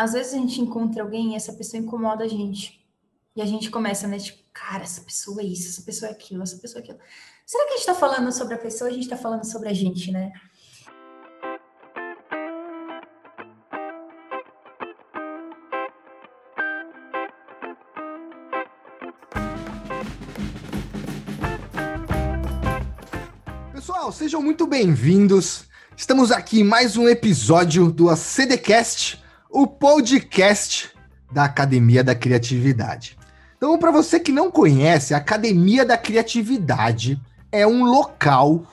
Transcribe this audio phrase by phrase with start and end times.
[0.00, 2.82] às vezes a gente encontra alguém e essa pessoa incomoda a gente.
[3.36, 4.18] E a gente começa, né?
[4.18, 6.98] Tipo, cara, essa pessoa é isso, essa pessoa é aquilo, essa pessoa é aquilo.
[7.44, 9.68] Será que a gente está falando sobre a pessoa ou a gente está falando sobre
[9.68, 10.32] a gente, né?
[23.74, 25.66] Pessoal, sejam muito bem-vindos.
[25.94, 29.20] Estamos aqui em mais um episódio do ACDcast,
[29.52, 30.90] o podcast
[31.32, 33.18] da Academia da Criatividade.
[33.56, 38.64] Então, para você que não conhece, a Academia da Criatividade é um local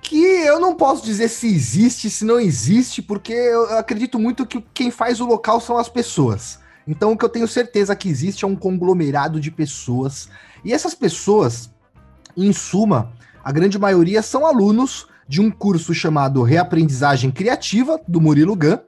[0.00, 4.64] que eu não posso dizer se existe, se não existe, porque eu acredito muito que
[4.72, 6.60] quem faz o local são as pessoas.
[6.86, 10.28] Então, o que eu tenho certeza que existe é um conglomerado de pessoas.
[10.64, 11.70] E essas pessoas,
[12.36, 13.12] em suma,
[13.42, 18.78] a grande maioria são alunos de um curso chamado Reaprendizagem Criativa, do Murilo Gun.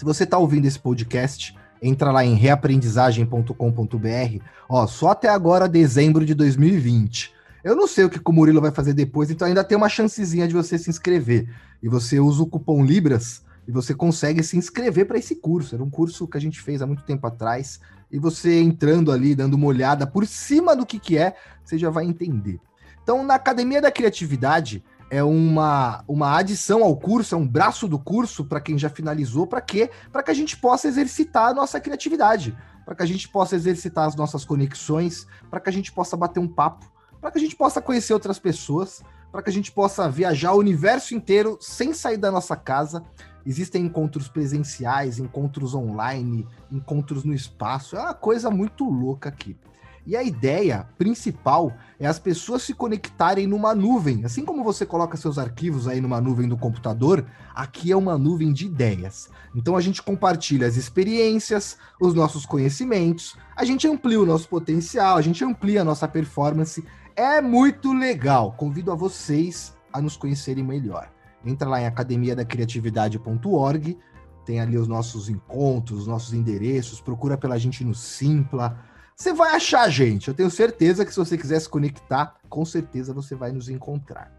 [0.00, 4.44] Se você está ouvindo esse podcast, entra lá em reaprendizagem.com.br.
[4.66, 7.34] Ó, só até agora, dezembro de 2020.
[7.62, 10.48] Eu não sei o que o Murilo vai fazer depois, então ainda tem uma chancezinha
[10.48, 11.54] de você se inscrever.
[11.82, 15.74] E você usa o cupom Libras e você consegue se inscrever para esse curso.
[15.74, 17.78] Era um curso que a gente fez há muito tempo atrás.
[18.10, 21.90] E você entrando ali, dando uma olhada por cima do que, que é, você já
[21.90, 22.58] vai entender.
[23.02, 27.98] Então, na Academia da Criatividade, é uma, uma adição ao curso, é um braço do
[27.98, 29.90] curso para quem já finalizou, para quê?
[30.12, 34.06] Para que a gente possa exercitar a nossa criatividade, para que a gente possa exercitar
[34.06, 37.56] as nossas conexões, para que a gente possa bater um papo, para que a gente
[37.56, 39.02] possa conhecer outras pessoas,
[39.32, 43.02] para que a gente possa viajar o universo inteiro sem sair da nossa casa.
[43.44, 47.96] Existem encontros presenciais, encontros online, encontros no espaço.
[47.96, 49.56] É uma coisa muito louca aqui.
[50.06, 54.24] E a ideia principal é as pessoas se conectarem numa nuvem.
[54.24, 58.52] Assim como você coloca seus arquivos aí numa nuvem do computador, aqui é uma nuvem
[58.52, 59.28] de ideias.
[59.54, 65.16] Então a gente compartilha as experiências, os nossos conhecimentos, a gente amplia o nosso potencial,
[65.16, 66.84] a gente amplia a nossa performance.
[67.14, 68.52] É muito legal.
[68.52, 71.10] Convido a vocês a nos conhecerem melhor.
[71.44, 73.98] Entra lá em academiadacriatividade.org,
[74.44, 78.78] tem ali os nossos encontros, os nossos endereços, procura pela gente no Simpla
[79.20, 80.28] você vai achar gente.
[80.28, 84.32] Eu tenho certeza que se você quiser se conectar, com certeza você vai nos encontrar.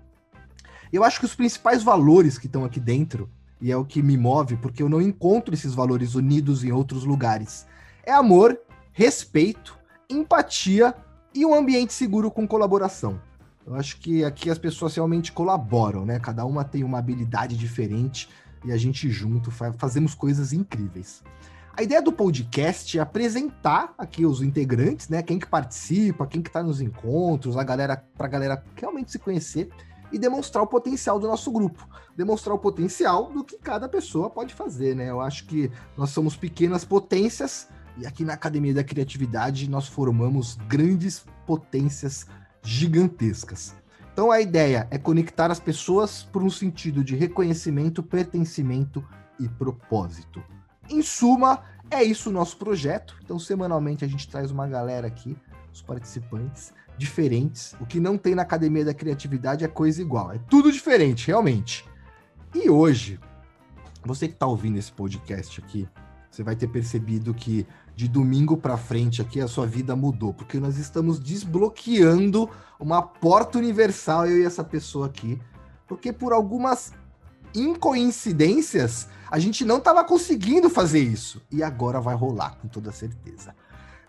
[0.92, 3.30] Eu acho que os principais valores que estão aqui dentro,
[3.62, 7.04] e é o que me move, porque eu não encontro esses valores unidos em outros
[7.04, 7.68] lugares,
[8.04, 8.60] é amor,
[8.92, 9.78] respeito,
[10.10, 10.96] empatia
[11.32, 13.22] e um ambiente seguro com colaboração.
[13.68, 16.20] Eu acho que aqui as pessoas realmente colaboram, né?
[16.20, 18.28] Cada uma tem uma habilidade diferente
[18.66, 21.22] e a gente junto fazemos coisas incríveis.
[21.74, 25.24] A ideia do podcast é apresentar aqui os integrantes, né?
[25.24, 29.70] Quem que participa, quem que tá nos encontros, a galera, pra galera realmente se conhecer
[30.12, 34.54] e demonstrar o potencial do nosso grupo, demonstrar o potencial do que cada pessoa pode
[34.54, 35.10] fazer, né?
[35.10, 40.58] Eu acho que nós somos pequenas potências e aqui na Academia da Criatividade nós formamos
[40.68, 42.28] grandes potências
[42.62, 43.74] gigantescas.
[44.12, 49.02] Então a ideia é conectar as pessoas por um sentido de reconhecimento, pertencimento
[49.40, 50.44] e propósito.
[50.90, 53.16] Em suma, é isso o nosso projeto.
[53.24, 55.38] Então, semanalmente a gente traz uma galera aqui,
[55.74, 57.76] os participantes, diferentes.
[57.80, 60.32] O que não tem na Academia da Criatividade é coisa igual.
[60.32, 61.86] É tudo diferente, realmente.
[62.54, 63.20] E hoje,
[64.06, 65.88] você que está ouvindo esse podcast aqui,
[66.30, 70.60] você vai ter percebido que de domingo para frente aqui a sua vida mudou, porque
[70.60, 72.50] nós estamos desbloqueando
[72.80, 75.40] uma porta universal, eu e essa pessoa aqui,
[75.88, 76.94] porque por algumas
[77.54, 81.42] incoincidências, a gente não estava conseguindo fazer isso.
[81.52, 83.56] E agora vai rolar, com toda certeza.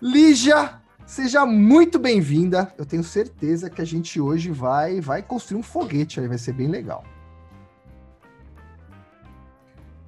[0.00, 2.72] Lígia, seja muito bem-vinda.
[2.76, 6.52] Eu tenho certeza que a gente hoje vai, vai construir um foguete aí, vai ser
[6.52, 7.04] bem legal.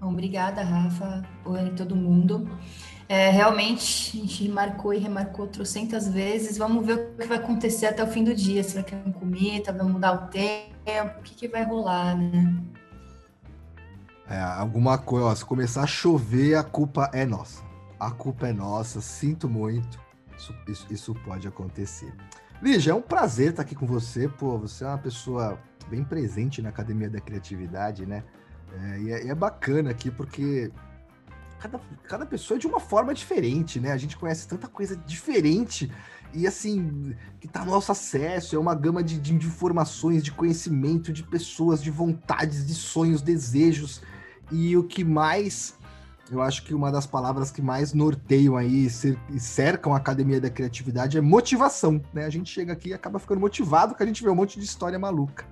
[0.01, 1.23] Obrigada, Rafa.
[1.45, 2.47] Oi, todo mundo.
[3.09, 6.59] É, realmente, a gente marcou e remarcou trocentas vezes.
[6.59, 8.63] Vamos ver o que vai acontecer até o fim do dia.
[8.63, 12.55] Se vai ter um cometa, vai mudar o tempo, o que, que vai rolar, né?
[14.29, 17.63] É, alguma coisa, ó, se começar a chover, a culpa é nossa.
[18.01, 20.01] A culpa é nossa, sinto muito.
[20.37, 22.13] Isso, isso, isso pode acontecer.
[22.63, 24.29] Lígia, é um prazer estar aqui com você.
[24.29, 25.59] Pô, você é uma pessoa
[25.89, 28.25] bem presente na Academia da Criatividade, né?
[28.73, 30.73] É, e, é, é bacana aqui porque
[31.59, 33.93] cada, cada pessoa é de uma forma diferente, né?
[33.93, 35.91] A gente conhece tanta coisa diferente
[36.35, 41.13] e assim, que está ao nosso acesso, é uma gama de, de, informações, de conhecimento,
[41.13, 44.03] de pessoas, de vontades, de sonhos, desejos.
[44.51, 45.75] E o que mais,
[46.31, 50.51] eu acho que uma das palavras que mais norteiam aí e cercam a Academia da
[50.51, 52.25] Criatividade é motivação, né?
[52.25, 54.65] A gente chega aqui e acaba ficando motivado porque a gente vê um monte de
[54.65, 55.47] história maluca.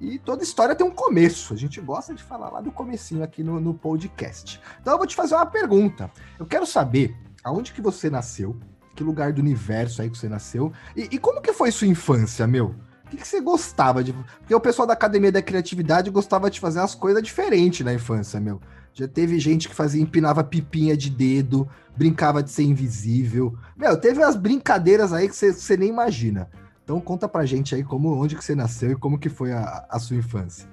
[0.00, 1.52] E toda história tem um começo.
[1.52, 4.60] A gente gosta de falar lá do comecinho aqui no, no podcast.
[4.80, 6.10] Então eu vou te fazer uma pergunta.
[6.38, 7.14] Eu quero saber
[7.44, 8.58] aonde que você nasceu,
[8.94, 12.46] que lugar do universo aí que você nasceu, e, e como que foi sua infância,
[12.46, 12.74] meu?
[13.12, 14.12] O que, você gostava de.
[14.12, 18.38] Porque o pessoal da Academia da Criatividade gostava de fazer umas coisas diferentes na infância,
[18.38, 18.60] meu.
[18.94, 23.56] Já teve gente que fazia, empinava pipinha de dedo, brincava de ser invisível.
[23.76, 26.48] Meu, teve umas brincadeiras aí que você, nem imagina.
[26.84, 29.86] Então conta pra gente aí como, onde que você nasceu e como que foi a,
[29.88, 30.68] a sua infância.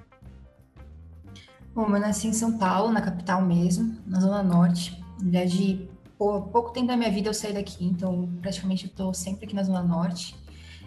[1.74, 5.02] Bom, eu nasci em São Paulo, na capital mesmo, na Zona Norte.
[5.30, 9.14] Já de pô, pouco tempo da minha vida eu saí daqui, então praticamente eu tô
[9.14, 10.36] sempre aqui na Zona Norte.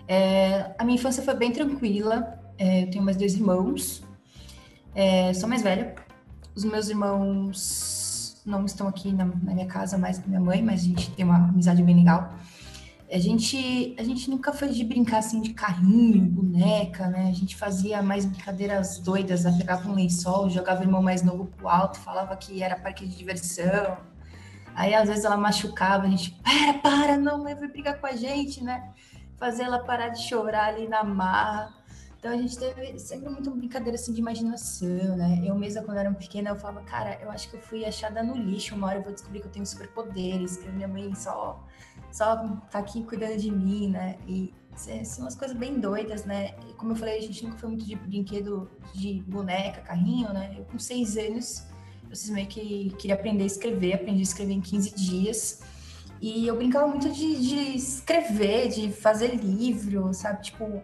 [0.08, 2.40] É, a minha infância foi bem tranquila.
[2.58, 4.04] É, eu tenho mais dois irmãos.
[4.94, 5.96] É, sou mais velha.
[6.56, 10.82] Os meus irmãos não estão aqui na, na, minha casa mais com minha mãe, mas
[10.82, 12.34] a gente tem uma amizade bem legal.
[13.12, 17.30] A gente, a gente nunca foi de brincar assim de carrinho, boneca, né?
[17.30, 19.54] A gente fazia mais brincadeiras doidas, né?
[19.58, 23.18] pegava um lençol, jogava o irmão mais novo pro alto, falava que era parque de
[23.18, 23.98] diversão.
[24.74, 28.64] Aí às vezes ela machucava, a gente, para, para, não, vai brigar com a gente,
[28.64, 28.92] né?
[29.42, 31.74] Fazer ela parar de chorar ali na marra.
[32.20, 35.42] Então a gente teve sempre muita brincadeira assim de imaginação, né?
[35.44, 38.36] Eu mesma, quando era pequena, eu falava, cara, eu acho que eu fui achada no
[38.36, 38.76] lixo.
[38.76, 41.68] Uma hora eu vou descobrir que eu tenho superpoderes, que minha mãe só,
[42.12, 42.36] só
[42.70, 44.20] tá aqui cuidando de mim, né?
[44.28, 46.54] E são umas coisas bem doidas, né?
[46.70, 50.54] E, como eu falei, a gente nunca foi muito de brinquedo de boneca, carrinho, né?
[50.56, 51.66] Eu com seis anos,
[52.04, 55.62] eu meio que queria aprender a escrever, aprendi a escrever em 15 dias.
[56.22, 60.44] E eu brincava muito de, de escrever, de fazer livro, sabe?
[60.44, 60.84] Tipo,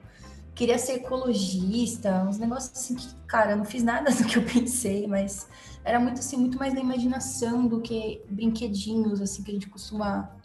[0.56, 4.44] queria ser ecologista, uns negócios assim que, cara, eu não fiz nada do que eu
[4.44, 5.48] pensei, mas
[5.86, 10.36] era muito assim, muito mais na imaginação do que brinquedinhos assim que a gente costuma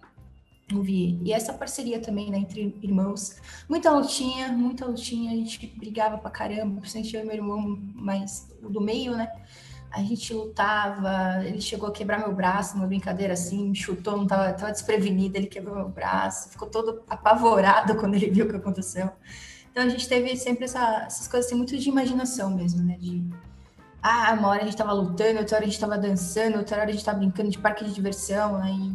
[0.72, 1.18] ouvir.
[1.24, 3.36] E essa parceria também, né, entre irmãos,
[3.68, 8.48] muita lutinha, muita lutinha, a gente brigava pra caramba, principalmente eu e meu irmão mais
[8.60, 9.30] do meio, né?
[9.92, 14.26] A gente lutava, ele chegou a quebrar meu braço numa brincadeira assim, me chutou, não
[14.26, 18.56] tava, tava desprevenido, ele quebrou meu braço, ficou todo apavorado quando ele viu o que
[18.56, 19.10] aconteceu.
[19.70, 22.96] Então a gente teve sempre essa, essas coisas assim, muito de imaginação mesmo, né?
[22.98, 23.22] De
[24.02, 26.88] ah, uma hora a gente tava lutando, outra hora a gente tava dançando, outra hora
[26.88, 28.92] a gente tava brincando de parque de diversão, né?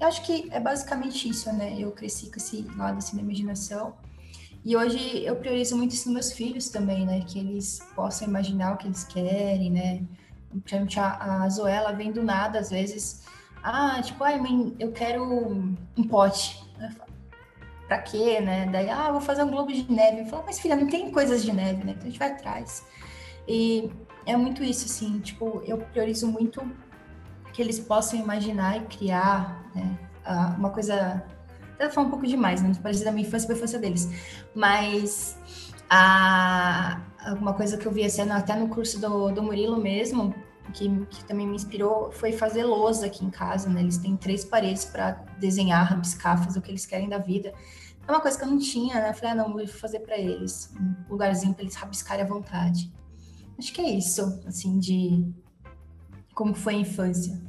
[0.00, 1.76] Eu acho que é basicamente isso, né?
[1.78, 3.94] Eu cresci com esse lado assim da imaginação.
[4.64, 7.20] E hoje eu priorizo muito isso nos meus filhos também, né?
[7.26, 10.02] Que eles possam imaginar o que eles querem, né?
[10.60, 13.24] Principalmente a, a Zoela vem do nada, às vezes.
[13.62, 16.62] Ah, tipo, ai, mãe, eu quero um pote
[17.86, 18.66] pra quê, né?
[18.70, 20.20] Daí, ah, vou fazer um globo de neve.
[20.20, 21.92] Eu falo, mas filha, não tem coisas de neve, né?
[21.92, 22.84] Então a gente vai atrás.
[23.46, 23.90] E
[24.26, 26.62] é muito isso, assim, tipo, eu priorizo muito
[27.52, 29.98] que eles possam imaginar e criar, né?
[30.58, 31.22] uma coisa.
[31.74, 32.72] Até falar um pouco demais, né?
[32.82, 34.08] Parece da minha infância para a infância deles.
[34.54, 35.36] Mas
[35.90, 37.00] a,
[37.38, 40.34] uma coisa que eu vi sendo até no curso do, do Murilo mesmo,
[40.72, 43.80] que, que, também me inspirou foi fazer lousa aqui em casa, né?
[43.80, 47.52] Eles têm três paredes para desenhar, rabiscar, fazer o que eles querem da vida.
[48.06, 49.10] É uma coisa que eu não tinha, né?
[49.10, 52.92] Eu falei, ah, não, vou fazer para eles um lugarzinho para eles rabiscarem à vontade.
[53.58, 55.24] Acho que é isso, assim, de
[56.34, 57.40] como foi a infância.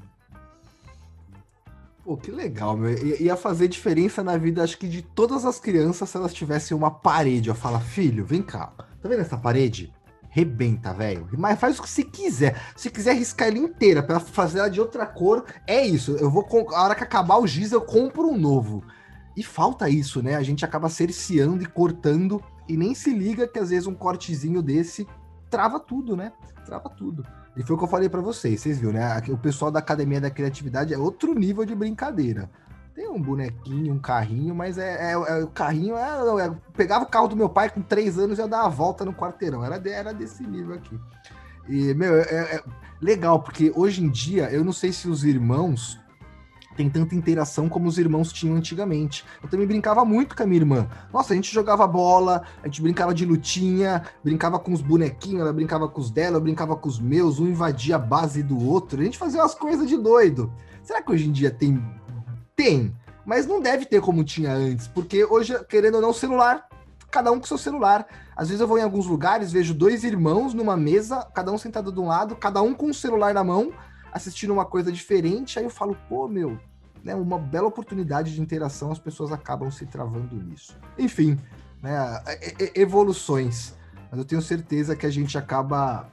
[2.03, 2.95] Pô, que legal, meu.
[3.19, 6.91] Ia fazer diferença na vida, acho que de todas as crianças, se elas tivessem uma
[6.91, 7.49] parede.
[7.49, 8.67] Eu falo, filho, vem cá.
[9.01, 9.91] Tá vendo essa parede?
[10.35, 11.29] Rebenta, velho.
[11.37, 12.61] Mas faz o que você quiser.
[12.75, 16.17] Se quiser riscar ela inteira para fazer ela de outra cor, é isso.
[16.17, 18.83] Eu vou a hora que acabar o giz eu compro um novo.
[19.37, 20.35] E falta isso, né?
[20.35, 24.61] A gente acaba cerceando e cortando e nem se liga que às vezes um cortezinho
[24.61, 25.07] desse
[25.49, 26.33] trava tudo, né?
[26.65, 27.25] Trava tudo.
[27.55, 29.17] E foi o que eu falei para vocês, vocês viram, né?
[29.29, 32.49] O pessoal da Academia da Criatividade é outro nível de brincadeira.
[32.95, 35.97] Tem um bonequinho, um carrinho, mas é, é, é o carrinho.
[35.97, 38.69] É, é, pegava o carro do meu pai com três anos e ia dar uma
[38.69, 39.65] volta no quarteirão.
[39.65, 40.97] Era, era desse nível aqui.
[41.67, 42.63] E, meu, é, é, é
[43.01, 45.99] legal, porque hoje em dia, eu não sei se os irmãos
[46.77, 49.25] têm tanta interação como os irmãos tinham antigamente.
[49.43, 50.87] Eu também brincava muito com a minha irmã.
[51.11, 55.51] Nossa, a gente jogava bola, a gente brincava de lutinha, brincava com os bonequinhos, ela
[55.51, 59.01] brincava com os dela, eu brincava com os meus, um invadia a base do outro.
[59.01, 60.49] A gente fazia umas coisas de doido.
[60.81, 61.83] Será que hoje em dia tem
[62.55, 62.95] tem,
[63.25, 66.67] mas não deve ter como tinha antes, porque hoje, querendo ou não, celular,
[67.11, 68.05] cada um com seu celular.
[68.35, 71.91] Às vezes eu vou em alguns lugares, vejo dois irmãos numa mesa, cada um sentado
[71.91, 73.71] de um lado, cada um com o celular na mão,
[74.11, 76.59] assistindo uma coisa diferente, aí eu falo, pô, meu,
[77.03, 80.77] né, uma bela oportunidade de interação, as pessoas acabam se travando nisso.
[80.97, 81.39] Enfim,
[81.81, 82.21] né,
[82.73, 83.73] evoluções.
[84.09, 86.09] Mas eu tenho certeza que a gente acaba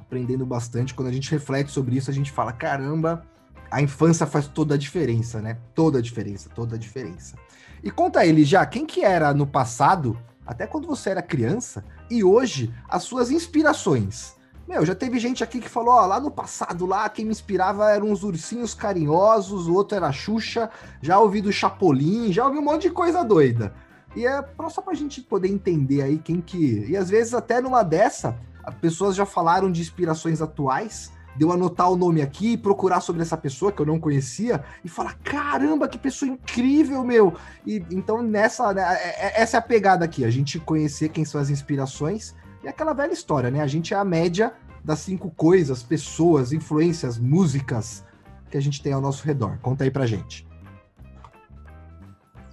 [0.00, 0.94] aprendendo bastante.
[0.94, 3.24] Quando a gente reflete sobre isso, a gente fala, caramba,
[3.70, 5.58] a infância faz toda a diferença, né?
[5.74, 7.36] Toda a diferença, toda a diferença.
[7.82, 10.18] E conta ele já, quem que era no passado
[10.50, 14.34] até quando você era criança, e hoje as suas inspirações.
[14.66, 17.88] Meu, já teve gente aqui que falou, ó, lá no passado, lá, quem me inspirava
[17.90, 20.68] eram uns ursinhos carinhosos, o outro era a Xuxa,
[21.00, 23.72] já ouvi do Chapolin, já ouvi um monte de coisa doida.
[24.16, 26.84] E é só pra gente poder entender aí quem que.
[26.88, 31.90] E às vezes, até numa dessa, as pessoas já falaram de inspirações atuais, deu anotar
[31.90, 35.98] o nome aqui, procurar sobre essa pessoa que eu não conhecia e falar: caramba, que
[35.98, 37.34] pessoa incrível, meu!
[37.66, 41.24] E então, nessa, né, é, é, essa é a pegada aqui, a gente conhecer quem
[41.24, 43.60] são as inspirações e aquela velha história, né?
[43.60, 44.52] A gente é a média
[44.84, 48.04] das cinco coisas, pessoas, influências, músicas
[48.50, 49.58] que a gente tem ao nosso redor.
[49.62, 50.49] Conta aí pra gente.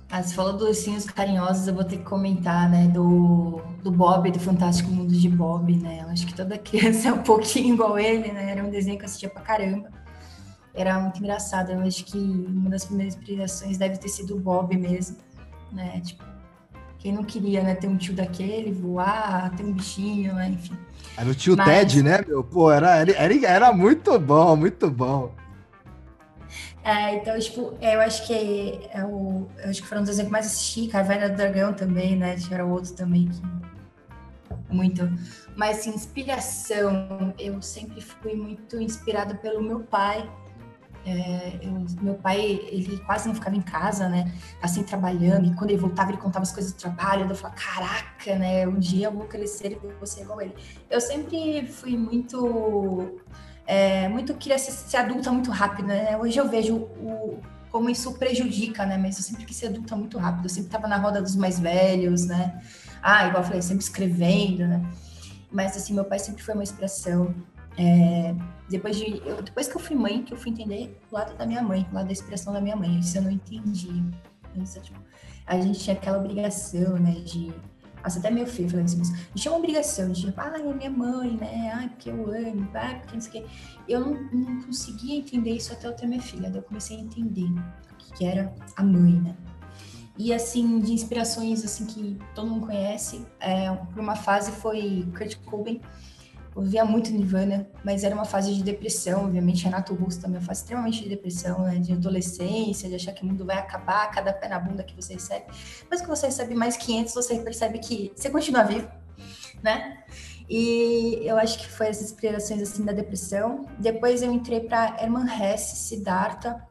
[0.10, 4.32] Ah, você falou dos ursinhos carinhosos, eu vou ter que comentar, né, do, do Bob,
[4.32, 6.00] do Fantástico Mundo de Bob, né?
[6.02, 8.52] Eu acho que toda criança é um pouquinho igual ele, né?
[8.52, 9.90] Era um desenho que eu assistia pra caramba.
[10.74, 11.72] Era muito engraçado.
[11.72, 15.18] Eu acho que uma das primeiras inspirações deve ter sido o Bob mesmo,
[15.74, 16.00] né?
[16.00, 16.24] Tipo,
[17.00, 20.50] quem não queria, né, ter um tio daquele, voar, ter um bichinho, né?
[20.50, 20.78] Enfim.
[21.18, 21.68] Era o tio Mas...
[21.68, 22.44] Ted, né, meu?
[22.44, 25.32] Pô, era, era, era muito bom, muito bom.
[26.88, 28.32] É, então, tipo, eu acho que
[28.94, 32.15] é o, eu acho que foram um desenhos que mais assisti, Caverna do Dragão também,
[32.15, 32.38] né?
[32.50, 35.01] Era outro também que muito.
[35.53, 40.32] Mas assim, inspiração, eu sempre fui muito inspirada pelo meu pai.
[41.06, 44.34] É, eu, meu pai, ele quase não ficava em casa, né?
[44.62, 45.46] Assim, trabalhando.
[45.46, 47.29] E quando ele voltava, ele contava as coisas do trabalho.
[47.29, 48.65] Eu falava, caraca, né?
[48.65, 50.56] Um dia eu vou crescer e vou ser igual ele.
[50.89, 53.20] Eu sempre fui muito
[53.68, 56.18] é, muito queria ser, ser, adulta muito rápido, né?
[56.18, 58.98] Hoje eu vejo o, como isso prejudica, né?
[58.98, 60.46] Mas eu sempre quis ser adulta muito rápido.
[60.46, 62.62] Eu sempre estava na roda dos mais velhos, né?
[63.04, 64.82] Ah, igual eu falei, sempre escrevendo, né?
[65.52, 67.36] Mas assim, meu pai sempre foi uma inspiração.
[67.78, 68.34] É,
[68.70, 71.46] depois de eu, depois que eu fui mãe, que eu fui entender o lado da
[71.46, 73.00] minha mãe, o lado da inspiração da minha mãe.
[73.00, 74.02] Isso eu não entendi.
[74.56, 75.00] Isso, tipo,
[75.46, 77.12] a gente tinha aquela obrigação, né?
[77.12, 77.54] De
[78.08, 79.02] nossa, até meu filho falando assim,
[79.46, 81.72] é uma obrigação, de tipo, ai, é minha mãe, né?
[81.74, 83.50] Ai, porque eu amo, ai, porque não sei o quê.
[83.88, 86.50] Eu não, não conseguia entender isso até eu ter minha filha.
[86.50, 89.36] Daí eu comecei a entender o que era a mãe, né?
[90.18, 95.82] E assim, de inspirações assim que todo mundo conhece, é, uma fase foi Kurt Cobain,
[96.58, 99.64] eu via muito Nirvana, mas era uma fase de depressão, obviamente.
[99.64, 101.78] Renato Russo também é uma fase extremamente de depressão, né?
[101.78, 105.14] De adolescência, de achar que o mundo vai acabar, cada pé na bunda que você
[105.14, 105.46] recebe.
[105.88, 108.90] Mas que você recebe mais 500, você percebe que você continua vivo,
[109.62, 110.04] né?
[110.50, 113.68] E eu acho que foi essas inspirações assim da depressão.
[113.78, 116.66] Depois eu entrei para Hermann Hesse, Siddhartha,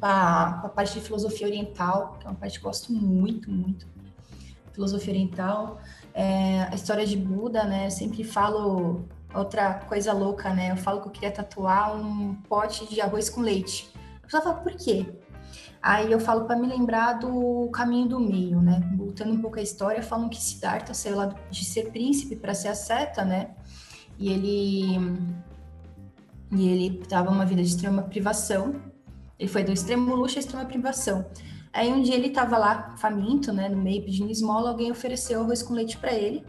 [0.00, 3.86] para a parte de filosofia oriental, que é uma parte que eu gosto muito, muito.
[4.72, 5.78] Filosofia oriental
[6.16, 7.86] é, a história de Buda, né?
[7.86, 9.04] Eu sempre falo
[9.34, 10.72] outra coisa louca, né?
[10.72, 13.92] Eu falo que eu queria tatuar um pote de arroz com leite.
[14.22, 15.06] A pessoa fala, por quê?
[15.82, 18.80] Aí eu falo para me lembrar do caminho do meio, né?
[18.96, 22.68] Voltando um pouco a história, falam que Siddhartha saiu lá de ser príncipe para ser
[22.68, 23.50] asceta, né?
[24.18, 24.98] E ele
[26.50, 28.74] e ele tava uma vida de extrema privação.
[29.38, 31.26] Ele foi do extremo luxo à extrema privação.
[31.76, 35.62] Aí um dia ele estava lá, faminto, né, no meio pedindo esmola, alguém ofereceu arroz
[35.62, 36.42] com leite para ele.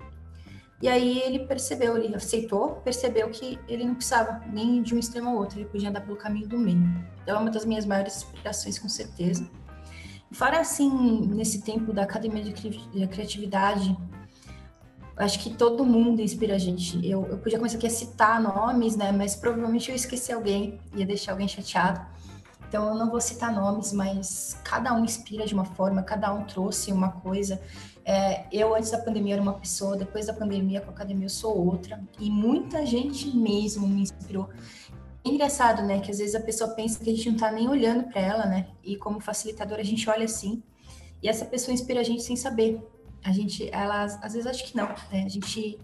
[0.81, 5.29] E aí ele percebeu, ele aceitou, percebeu que ele não precisava nem de um extremo
[5.29, 6.81] ao outro, ele podia andar pelo caminho do meio.
[7.21, 9.45] Então é uma das minhas maiores inspirações, com certeza.
[10.31, 10.89] Fora assim,
[11.27, 12.53] nesse tempo da academia de
[13.07, 13.97] criatividade,
[15.17, 17.05] acho que todo mundo inspira a gente.
[17.05, 19.11] Eu, eu podia começar aqui a citar nomes, né?
[19.11, 21.99] Mas provavelmente eu esqueci alguém, ia deixar alguém chateado.
[22.67, 26.43] Então, eu não vou citar nomes, mas cada um inspira de uma forma, cada um
[26.43, 27.61] trouxe uma coisa.
[28.03, 31.29] É, eu, antes da pandemia, era uma pessoa, depois da pandemia, com a academia, eu
[31.29, 32.01] sou outra.
[32.19, 34.49] E muita gente mesmo me inspirou.
[35.25, 35.99] É engraçado, né?
[35.99, 38.45] Que às vezes a pessoa pensa que a gente não tá nem olhando para ela,
[38.45, 38.67] né?
[38.83, 40.63] E como facilitador, a gente olha assim.
[41.21, 42.81] E essa pessoa inspira a gente sem saber.
[43.23, 44.87] A gente, ela, às vezes, acho que não.
[45.11, 45.23] Né?
[45.25, 45.77] A gente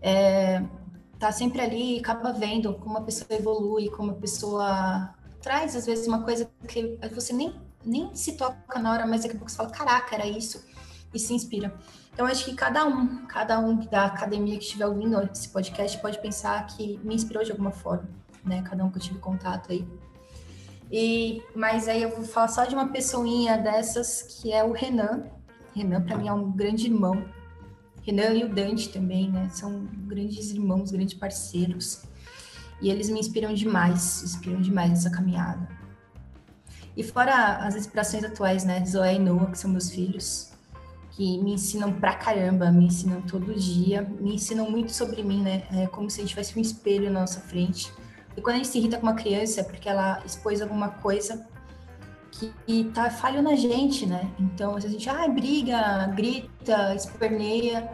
[0.00, 0.62] é,
[1.18, 5.86] tá sempre ali e acaba vendo como a pessoa evolui, como a pessoa traz, às
[5.86, 7.54] vezes, uma coisa que você nem,
[7.84, 10.64] nem se toca na hora, mas daqui a pouco você fala, caraca, era isso,
[11.12, 11.74] e se inspira.
[12.12, 16.20] Então, acho que cada um, cada um da academia que estiver ouvindo esse podcast pode
[16.20, 18.08] pensar que me inspirou de alguma forma,
[18.44, 18.62] né?
[18.62, 19.86] Cada um que eu tive contato aí.
[20.90, 25.24] E, mas aí eu vou falar só de uma pessoinha dessas, que é o Renan.
[25.74, 27.24] Renan, para mim, é um grande irmão.
[28.02, 29.48] Renan e o Dante também, né?
[29.50, 32.02] São grandes irmãos, grandes parceiros.
[32.80, 35.68] E eles me inspiram demais, inspiram demais nessa caminhada.
[36.96, 38.84] E fora as inspirações atuais, né?
[38.84, 40.52] Zoé e Noah, que são meus filhos,
[41.12, 45.64] que me ensinam pra caramba, me ensinam todo dia, me ensinam muito sobre mim, né?
[45.72, 47.92] É como se a gente tivesse um espelho na nossa frente.
[48.36, 51.46] E quando a gente se irrita com uma criança, é porque ela expôs alguma coisa
[52.30, 54.30] que tá falho na gente, né?
[54.38, 57.90] Então, a gente, ah, briga, grita, esperneia.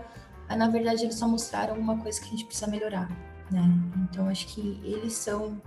[0.48, 3.10] Aí, na verdade, eles só mostraram alguma coisa que a gente precisa melhorar,
[3.50, 3.62] né?
[4.04, 5.60] Então, acho que eles são,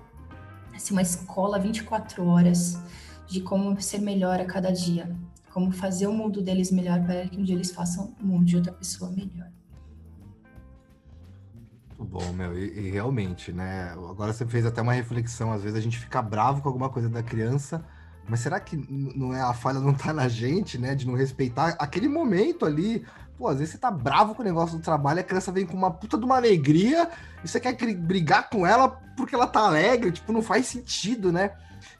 [0.73, 2.79] assim, uma escola 24 horas
[3.27, 5.15] de como ser melhor a cada dia.
[5.51, 8.55] Como fazer o mundo deles melhor para que um dia eles façam o mundo de
[8.55, 9.49] outra pessoa melhor.
[11.97, 12.57] Bom, meu.
[12.57, 13.91] E, e realmente, né?
[13.91, 15.51] Agora você fez até uma reflexão.
[15.51, 17.83] Às vezes a gente fica bravo com alguma coisa da criança
[18.29, 20.93] mas será que não é a falha não tá na gente, né?
[20.93, 23.03] De não respeitar aquele momento ali.
[23.39, 25.77] Pô, às vezes você tá bravo com o negócio do trabalho, a criança vem com
[25.77, 27.09] uma puta de uma alegria
[27.41, 31.53] e você quer brigar com ela porque ela tá alegre, tipo, não faz sentido, né?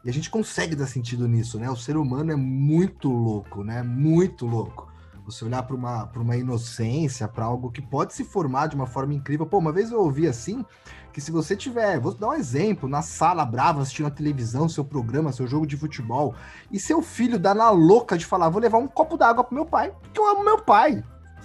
[0.03, 1.69] E a gente consegue dar sentido nisso, né?
[1.69, 3.81] O ser humano é muito louco, né?
[3.81, 4.91] Muito louco.
[5.24, 9.13] Você olhar para uma, uma inocência, para algo que pode se formar de uma forma
[9.13, 9.46] incrível.
[9.46, 10.65] Pô, uma vez eu ouvi assim,
[11.13, 14.84] que se você tiver, vou dar um exemplo, na sala brava assistindo a televisão, seu
[14.84, 16.36] programa, seu jogo de futebol,
[16.69, 19.65] e seu filho dá na louca de falar, vou levar um copo d'água pro meu
[19.65, 21.01] pai, porque eu amo meu pai.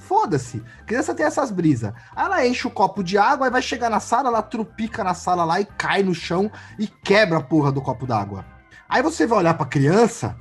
[0.07, 0.63] Foda-se.
[0.87, 1.93] Criança tem essas brisas.
[2.15, 5.15] Aí ela enche o copo de água, e vai chegar na sala, ela trupica na
[5.15, 8.45] sala lá e cai no chão e quebra a porra do copo d'água.
[8.89, 10.37] Aí você vai olhar pra criança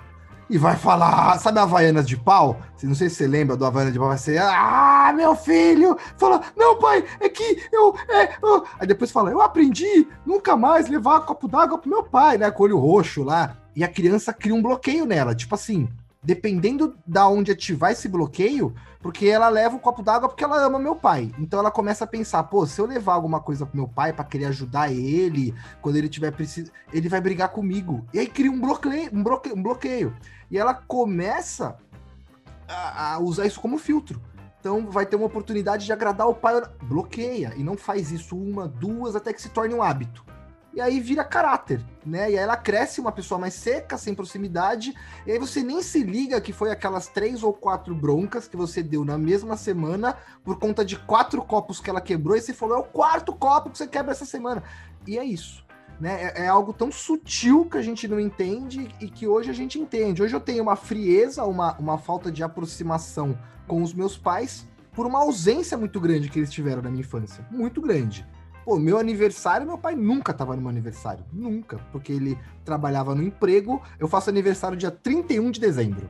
[0.49, 2.59] e vai falar, sabe Havaianas de pau?
[2.83, 5.97] Não sei se você lembra do Havaianas de pau, vai ser, ah, meu filho!
[6.17, 8.35] Fala, não, pai, é que eu, é.
[8.79, 12.63] Aí depois fala, eu aprendi nunca mais levar copo d'água pro meu pai, né, com
[12.63, 13.55] o olho roxo lá.
[13.75, 15.89] E a criança cria um bloqueio nela, tipo assim,
[16.23, 20.79] dependendo da onde ativar esse bloqueio, porque ela leva o copo d'água porque ela ama
[20.79, 21.31] meu pai.
[21.37, 24.23] Então ela começa a pensar, pô, se eu levar alguma coisa pro meu pai para
[24.23, 28.05] querer ajudar ele, quando ele tiver preciso, ele vai brigar comigo.
[28.13, 30.15] E aí cria um bloqueio, um bloqueio, um bloqueio.
[30.49, 31.77] E ela começa
[32.67, 34.21] a, a usar isso como filtro.
[34.59, 38.65] Então vai ter uma oportunidade de agradar o pai, bloqueia e não faz isso uma,
[38.65, 40.23] duas até que se torne um hábito
[40.73, 42.31] e aí vira caráter, né?
[42.31, 44.93] E aí ela cresce uma pessoa mais seca, sem proximidade,
[45.25, 48.81] e aí você nem se liga que foi aquelas três ou quatro broncas que você
[48.81, 52.77] deu na mesma semana por conta de quatro copos que ela quebrou, e você falou,
[52.77, 54.63] é o quarto copo que você quebra essa semana.
[55.05, 55.63] E é isso.
[55.99, 56.23] Né?
[56.23, 59.79] É, é algo tão sutil que a gente não entende e que hoje a gente
[59.79, 60.23] entende.
[60.23, 65.05] Hoje eu tenho uma frieza, uma, uma falta de aproximação com os meus pais por
[65.05, 67.45] uma ausência muito grande que eles tiveram na minha infância.
[67.51, 68.25] Muito grande.
[68.65, 71.25] Pô, meu aniversário, meu pai nunca tava no meu aniversário.
[71.31, 71.77] Nunca.
[71.91, 73.81] Porque ele trabalhava no emprego.
[73.99, 76.09] Eu faço aniversário dia 31 de dezembro.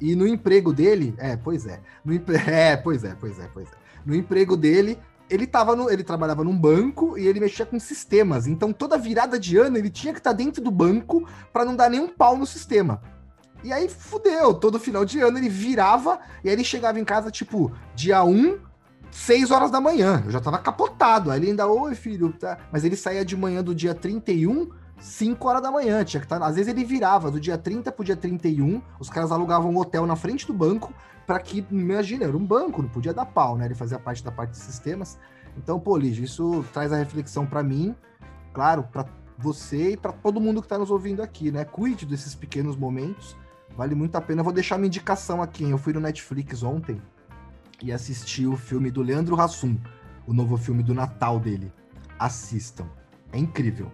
[0.00, 1.14] E no emprego dele.
[1.16, 1.80] É, pois é.
[2.04, 2.36] No empre...
[2.46, 3.76] É, pois é, pois é, pois é.
[4.04, 4.98] No emprego dele,
[5.30, 8.46] ele tava no, ele trabalhava num banco e ele mexia com sistemas.
[8.46, 11.74] Então toda virada de ano ele tinha que estar tá dentro do banco para não
[11.74, 13.00] dar nenhum pau no sistema.
[13.62, 17.30] E aí fudeu, todo final de ano ele virava e aí ele chegava em casa
[17.30, 18.58] tipo dia 1
[19.14, 20.22] 6 horas da manhã.
[20.26, 21.30] Eu já tava capotado.
[21.30, 22.58] Aí ele ainda, oi, filho, tá?
[22.72, 26.04] Mas ele saía de manhã do dia 31, 5 horas da manhã.
[26.04, 26.26] Tinha que.
[26.26, 26.36] Tá...
[26.44, 28.82] Às vezes ele virava do dia 30 pro dia 31.
[28.98, 30.92] Os caras alugavam um hotel na frente do banco
[31.24, 33.66] para que, imagina, era um banco, não podia dar pau, né?
[33.66, 35.16] Ele fazia parte da parte de sistemas.
[35.56, 37.94] Então, pô, Lígia, isso traz a reflexão para mim,
[38.52, 39.06] claro, para
[39.38, 41.64] você e para todo mundo que está nos ouvindo aqui, né?
[41.64, 43.36] Cuide desses pequenos momentos.
[43.76, 44.40] Vale muito a pena.
[44.40, 45.70] Eu vou deixar uma indicação aqui.
[45.70, 47.00] Eu fui no Netflix ontem
[47.84, 49.78] e assistir o filme do Leandro Hassum,
[50.26, 51.70] o novo filme do Natal dele.
[52.18, 52.86] Assistam.
[53.30, 53.92] É incrível.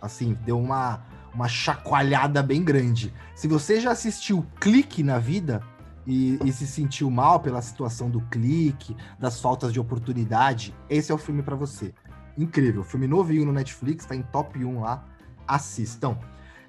[0.00, 3.12] Assim, deu uma, uma chacoalhada bem grande.
[3.34, 5.60] Se você já assistiu Clique na vida
[6.06, 11.14] e, e se sentiu mal pela situação do clique, das faltas de oportunidade, esse é
[11.14, 11.92] o filme para você.
[12.38, 12.84] Incrível.
[12.84, 15.04] Filme novinho no Netflix, tá em top 1 lá.
[15.46, 16.16] Assistam.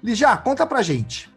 [0.02, 1.33] Lijá, conta pra gente.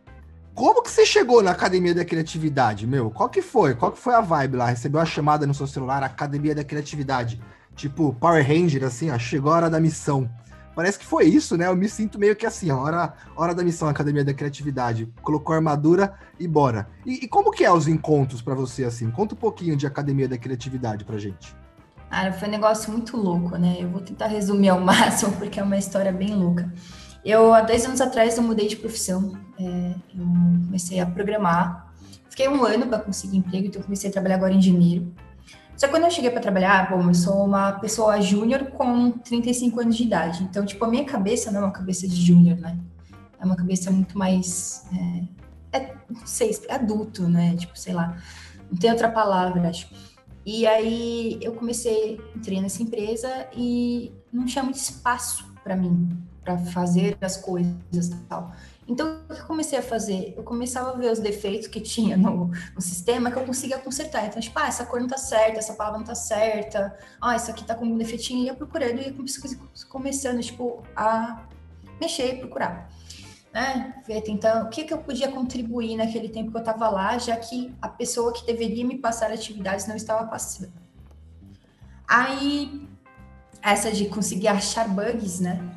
[0.57, 3.11] Como que você chegou na Academia da Criatividade, meu?
[3.11, 3.75] Qual que foi?
[3.75, 4.65] Qual que foi a vibe lá?
[4.65, 7.39] Recebeu a chamada no seu celular, Academia da Criatividade.
[7.75, 10.27] Tipo, Power Ranger, assim, ó, chegou a hora da missão.
[10.75, 11.67] Parece que foi isso, né?
[11.67, 15.07] Eu me sinto meio que assim, ó, hora, hora da missão, Academia da Criatividade.
[15.21, 16.89] Colocou a armadura e bora.
[17.05, 19.11] E, e como que é os encontros para você, assim?
[19.11, 21.55] Conta um pouquinho de Academia da Criatividade pra gente.
[22.09, 23.77] Cara, foi um negócio muito louco, né?
[23.79, 26.73] Eu vou tentar resumir ao máximo, porque é uma história bem louca.
[27.27, 29.37] Eu, há dois anos atrás, eu mudei de profissão.
[29.59, 30.25] É, eu
[30.65, 31.91] comecei a programar.
[32.29, 35.13] Fiquei um ano para conseguir emprego, então comecei a trabalhar agora em janeiro.
[35.75, 39.81] Só que quando eu cheguei para trabalhar, bom, eu sou uma pessoa júnior com 35
[39.81, 40.41] anos de idade.
[40.45, 42.77] Então, tipo, a minha cabeça não é uma cabeça de júnior, né?
[43.37, 44.85] É uma cabeça muito mais.
[45.73, 47.57] É, é, não sei, adulto, né?
[47.57, 48.15] Tipo, sei lá.
[48.71, 49.89] Não tem outra palavra, acho.
[50.45, 56.57] E aí eu comecei, entrei nessa empresa e não tinha muito espaço para mim, para
[56.57, 58.53] fazer as coisas e tal.
[58.87, 60.33] Então, o que eu comecei a fazer?
[60.37, 64.25] Eu começava a ver os defeitos que tinha no, no, sistema que eu conseguia consertar.
[64.25, 67.51] Então, tipo, ah, essa cor não tá certa, essa palavra não tá certa, ah, isso
[67.51, 69.13] aqui tá com um defeitinho, e ia procurando e
[69.89, 71.43] começando, tipo, a
[71.99, 72.89] mexer e procurar.
[73.53, 74.23] né, ver,
[74.63, 77.89] o que, que eu podia contribuir naquele tempo que eu estava lá, já que a
[77.89, 80.71] pessoa que deveria me passar atividades não estava passando.
[82.07, 82.87] Aí,
[83.61, 85.76] essa de conseguir achar bugs, né?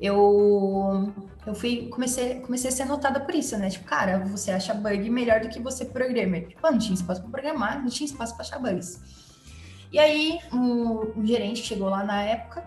[0.00, 1.12] Eu,
[1.44, 3.68] eu fui, comecei, comecei a ser notada por isso, né?
[3.68, 6.40] Tipo, cara, você acha bug melhor do que você programa.
[6.40, 9.00] Tipo, não tinha espaço para programar, não tinha espaço para achar bugs.
[9.90, 12.64] E aí, um, gerente chegou lá na época,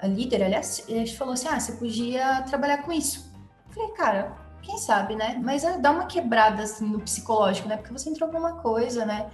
[0.00, 3.32] a líder, aliás, ele falou assim: ah, você podia trabalhar com isso.
[3.68, 5.40] Eu falei, cara, quem sabe, né?
[5.42, 7.76] Mas é, dá uma quebrada assim no psicológico, né?
[7.76, 9.30] Porque você entrou pra uma coisa, né?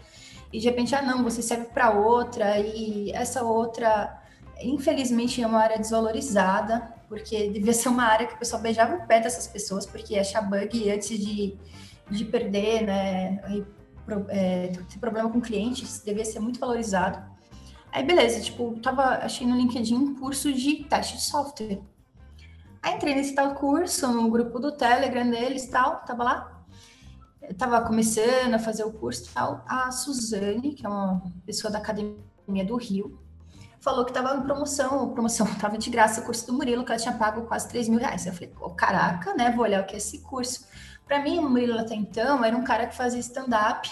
[0.52, 4.22] E de repente, ah, não, você serve para outra, e essa outra,
[4.60, 9.06] infelizmente, é uma área desvalorizada, porque devia ser uma área que o pessoal beijava o
[9.06, 11.56] pé dessas pessoas, porque achar bug antes de,
[12.10, 13.40] de perder, né?
[14.28, 17.22] é, ter problema com clientes, devia ser muito valorizado.
[17.92, 21.80] Aí, beleza, tipo, tava, achei no LinkedIn um curso de teste de software.
[22.82, 26.64] Aí entrei nesse tal curso, no grupo do Telegram deles e tal, tava lá.
[27.42, 29.64] Eu tava começando a fazer o curso e tal.
[29.66, 33.18] A Suzane, que é uma pessoa da Academia do Rio,
[33.88, 37.00] falou que tava em promoção, promoção tava de graça o curso do Murilo, que ela
[37.00, 38.26] tinha pago quase 3 mil reais.
[38.26, 40.66] Eu falei, oh, caraca, né, vou olhar o que é esse curso.
[41.06, 43.88] Para mim, o Murilo até então era um cara que fazia stand-up,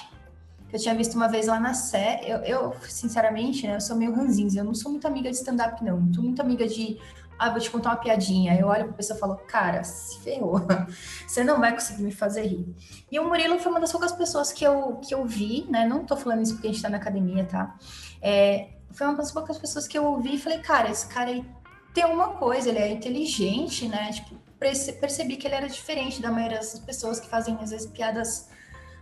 [0.68, 2.20] que eu tinha visto uma vez lá na Sé.
[2.24, 5.82] Eu, eu sinceramente, né, eu sou meio ranzinza, eu não sou muito amiga de stand-up,
[5.82, 5.98] não.
[5.98, 7.00] Não muito amiga de,
[7.38, 8.54] ah, vou te contar uma piadinha.
[8.54, 10.60] Eu olho pra pessoa e falo, cara, se ferrou,
[11.26, 12.66] você não vai conseguir me fazer rir.
[13.10, 16.04] E o Murilo foi uma das poucas pessoas que eu, que eu vi, né, não
[16.04, 17.74] tô falando isso porque a gente tá na academia, tá?
[18.20, 21.44] É, foi uma das poucas pessoas que eu ouvi e falei, cara, esse cara aí
[21.92, 26.58] tem uma coisa, ele é inteligente, né, tipo, percebi que ele era diferente da maioria
[26.58, 28.48] das pessoas que fazem, às vezes, piadas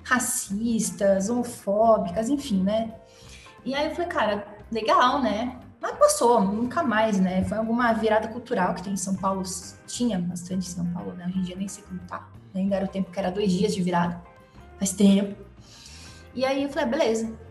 [0.03, 2.93] racistas, homofóbicas, enfim, né?
[3.65, 5.59] E aí eu falei, cara, legal, né?
[5.81, 7.45] Mas passou, nunca mais, né?
[7.45, 9.43] Foi alguma virada cultural que tem em São Paulo,
[9.87, 11.27] tinha bastante em São Paulo, né?
[11.27, 12.29] Hoje em dia nem sei como tá.
[12.55, 14.21] Ainda era o tempo que era dois dias de virada,
[14.79, 15.41] faz tempo.
[16.35, 17.44] E aí eu falei, ah, beleza.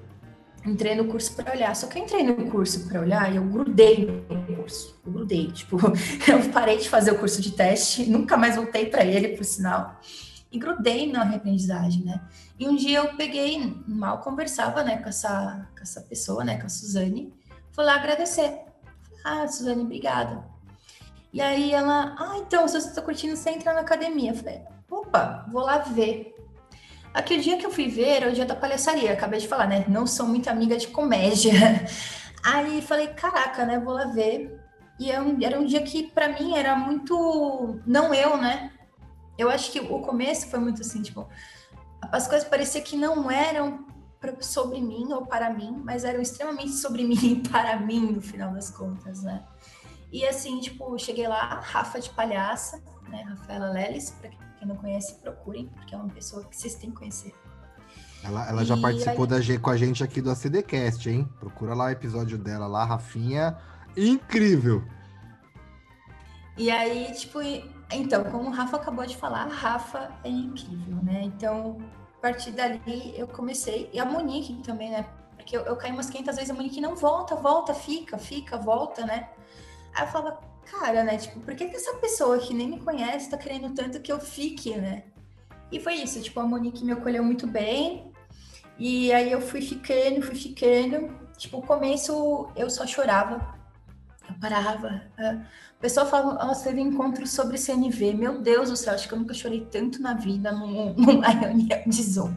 [0.65, 1.76] Entrei no curso para olhar.
[1.76, 4.99] Só que eu entrei no curso para olhar e eu grudei no curso.
[5.06, 5.52] Eu grudei.
[5.52, 5.78] Tipo,
[6.28, 9.99] eu parei de fazer o curso de teste, nunca mais voltei para ele, por sinal.
[10.52, 12.21] E grudei na reaprendizagem, né?
[12.60, 16.67] E um dia eu peguei, mal conversava, né, com essa, com essa pessoa, né, com
[16.67, 17.34] a Suzane.
[17.71, 18.62] Fui lá agradecer.
[19.26, 20.45] Ah, Suzane, obrigada.
[21.34, 24.32] E aí ela, ah, então, se você está curtindo, você entra na academia.
[24.32, 26.33] Eu falei, opa, vou lá ver.
[27.13, 29.67] Aqui o dia que eu fui ver era o dia da palhaçaria, acabei de falar,
[29.67, 29.86] né?
[29.88, 31.52] Não sou muito amiga de comédia.
[32.43, 33.80] Aí falei, caraca, né?
[33.80, 34.60] Vou lá ver.
[34.99, 38.71] E era é um, era um dia que para mim era muito não eu, né?
[39.38, 41.28] Eu acho que o começo foi muito assim, tipo,
[42.12, 43.86] as coisas pareciam que não eram
[44.39, 48.54] sobre mim ou para mim, mas eram extremamente sobre mim e para mim no final
[48.54, 49.43] das contas, né?
[50.12, 53.23] E assim, tipo, cheguei lá, Rafa de Palhaça, né?
[53.23, 56.97] Rafaela Leles, para quem não conhece, procurem, porque é uma pessoa que vocês têm que
[56.97, 57.34] conhecer.
[58.23, 59.30] Ela, ela já participou aí...
[59.30, 61.28] da G com a gente aqui do ACDcast, hein?
[61.39, 63.58] Procura lá o episódio dela lá, Rafinha.
[63.97, 64.84] Incrível!
[66.58, 67.41] E aí, tipo,
[67.91, 71.23] então, como o Rafa acabou de falar, a Rafa é incrível, né?
[71.23, 71.78] Então,
[72.17, 75.06] a partir dali eu comecei, e a Monique também, né?
[75.36, 79.06] Porque eu, eu caí umas 500 vezes, a Monique não volta, volta, fica, fica, volta,
[79.06, 79.30] né?
[79.93, 80.39] Aí eu falava,
[80.71, 81.17] cara, né?
[81.17, 84.19] Tipo, por que, que essa pessoa que nem me conhece tá querendo tanto que eu
[84.19, 85.04] fique, né?
[85.71, 88.12] E foi isso, tipo, a Monique me acolheu muito bem.
[88.78, 91.15] E aí eu fui ficando, fui ficando.
[91.38, 93.56] Tipo, o começo eu só chorava.
[94.30, 95.02] Eu parava.
[95.78, 98.13] O pessoal falava, nossa, teve encontro sobre CNV.
[98.13, 101.84] Meu Deus do céu, acho que eu nunca chorei tanto na vida num, numa reunião
[101.86, 102.34] de Zoom.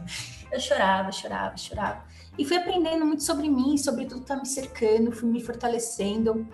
[0.51, 2.03] Eu chorava, chorava, chorava.
[2.37, 6.47] E fui aprendendo muito sobre mim, sobre tudo que tá me cercando, fui me fortalecendo.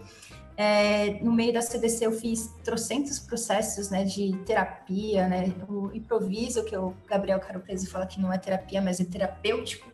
[0.55, 6.63] É, no meio da CDC eu fiz trocentos processos né, de terapia, né, o improviso,
[6.63, 9.91] que o Gabriel Caropresi fala que não é terapia, mas é terapêutico.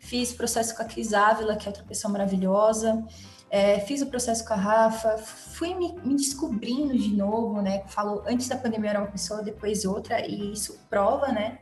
[0.00, 3.04] Fiz processo com a Cris Ávila, que é outra pessoa maravilhosa.
[3.50, 7.82] É, fiz o processo com a Rafa, fui me, me, descobrindo de novo, né?
[7.86, 11.58] Falo, antes da pandemia era uma pessoa, depois outra, e isso prova, né?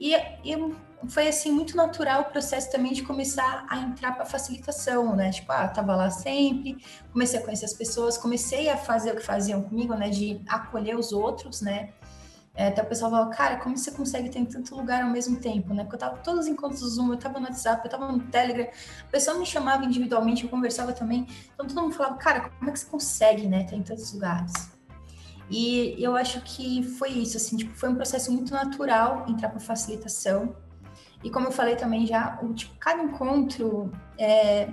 [0.00, 0.74] E, e
[1.06, 5.30] foi assim muito natural o processo também de começar a entrar para facilitação, né?
[5.30, 6.78] Tipo, ah, tava lá sempre,
[7.12, 10.10] comecei a conhecer as pessoas, comecei a fazer o que faziam comigo, né?
[10.10, 11.90] De acolher os outros, né?
[12.54, 15.36] É, até o pessoal falava, cara, como você consegue ter em tanto lugar ao mesmo
[15.36, 15.84] tempo, né?
[15.84, 18.18] Porque eu tava todos os encontros do Zoom, eu tava no WhatsApp, eu tava no
[18.18, 21.28] Telegram, a pessoa me chamava individualmente, eu conversava também.
[21.54, 23.62] Então todo mundo falava, cara, como é que você consegue, né?
[23.62, 24.52] Ter em tantos lugares.
[25.48, 29.60] E eu acho que foi isso, assim, tipo, foi um processo muito natural entrar para
[29.60, 30.56] facilitação.
[31.22, 34.68] E como eu falei também já, o, tipo, cada encontro é,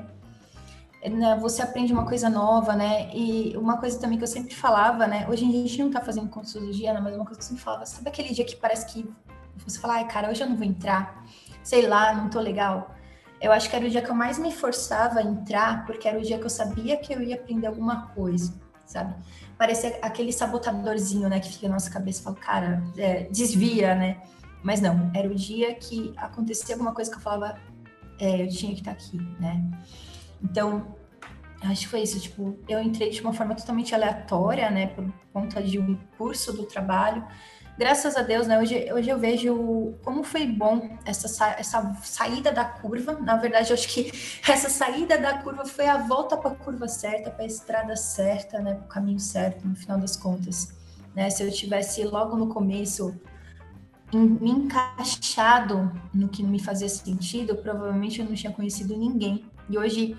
[1.10, 3.10] né, você aprende uma coisa nova, né?
[3.13, 5.27] E uma coisa também que eu sempre falava, né?
[5.29, 6.99] Hoje a gente não tá fazendo consultoria, né?
[6.99, 9.08] mas uma coisa que eu sempre falava, sabe aquele dia que parece que
[9.65, 11.23] você fala, ai, cara, hoje eu não vou entrar,
[11.63, 12.91] sei lá, não tô legal.
[13.41, 16.17] Eu acho que era o dia que eu mais me forçava a entrar, porque era
[16.17, 18.53] o dia que eu sabia que eu ia aprender alguma coisa,
[18.86, 19.13] sabe?
[19.58, 24.21] Parecia aquele sabotadorzinho, né, que fica na nossa cabeça, fala, cara, é, desvia, né?
[24.65, 27.56] Mas não, era o dia que acontecia alguma coisa que eu falava,
[28.19, 29.63] é, eu tinha que estar aqui, né?
[30.41, 30.95] Então,
[31.62, 35.62] acho que foi isso, tipo, eu entrei de uma forma totalmente aleatória, né, por conta
[35.62, 37.23] de um curso do trabalho,
[37.78, 42.65] graças a Deus, né, hoje, hoje eu vejo como foi bom essa, essa saída da
[42.65, 43.13] curva.
[43.21, 44.12] Na verdade, eu acho que
[44.49, 48.60] essa saída da curva foi a volta para a curva certa, para a estrada certa,
[48.60, 50.73] né, para o caminho certo, no final das contas.
[51.13, 51.30] Né?
[51.30, 53.15] Se eu tivesse logo no começo
[54.15, 59.45] me encaixado no que me fazia sentido, provavelmente eu não tinha conhecido ninguém.
[59.69, 60.15] E hoje,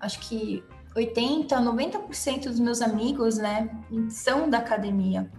[0.00, 3.70] acho que 80, 90% dos meus amigos, né,
[4.10, 5.30] são da academia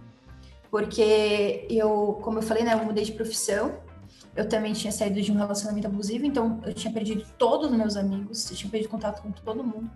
[0.70, 3.74] porque eu, como eu falei, né, eu mudei de profissão.
[4.36, 7.96] Eu também tinha saído de um relacionamento abusivo, então eu tinha perdido todos os meus
[7.96, 9.90] amigos, eu tinha perdido contato com todo mundo.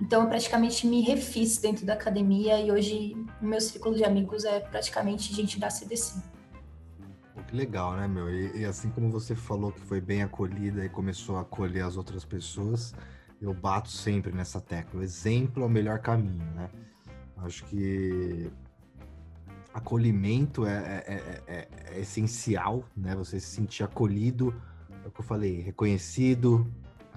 [0.00, 4.44] Então eu praticamente me refiz dentro da academia e hoje o meu círculo de amigos
[4.44, 6.20] é praticamente gente da CDC.
[7.56, 8.30] Legal, né, meu?
[8.30, 11.96] E, e assim como você falou que foi bem acolhida e começou a acolher as
[11.96, 12.94] outras pessoas,
[13.40, 15.00] eu bato sempre nessa tecla.
[15.00, 16.68] O exemplo é o melhor caminho, né?
[17.38, 18.50] Acho que
[19.74, 23.14] acolhimento é, é, é, é, essencial, né?
[23.16, 24.54] Você se sentir acolhido,
[25.04, 26.66] é o que eu falei, reconhecido,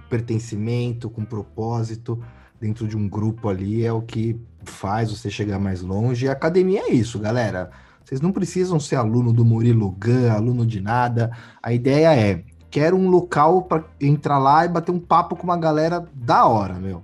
[0.10, 2.22] pertencimento, com propósito
[2.60, 6.26] dentro de um grupo ali é o que faz você chegar mais longe.
[6.26, 7.70] E a academia é isso, galera.
[8.06, 11.36] Vocês não precisam ser aluno do Murilo Gun, aluno de nada.
[11.62, 15.58] A ideia é, quero um local para entrar lá e bater um papo com uma
[15.58, 17.04] galera da hora, meu.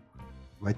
[0.60, 0.76] Vai,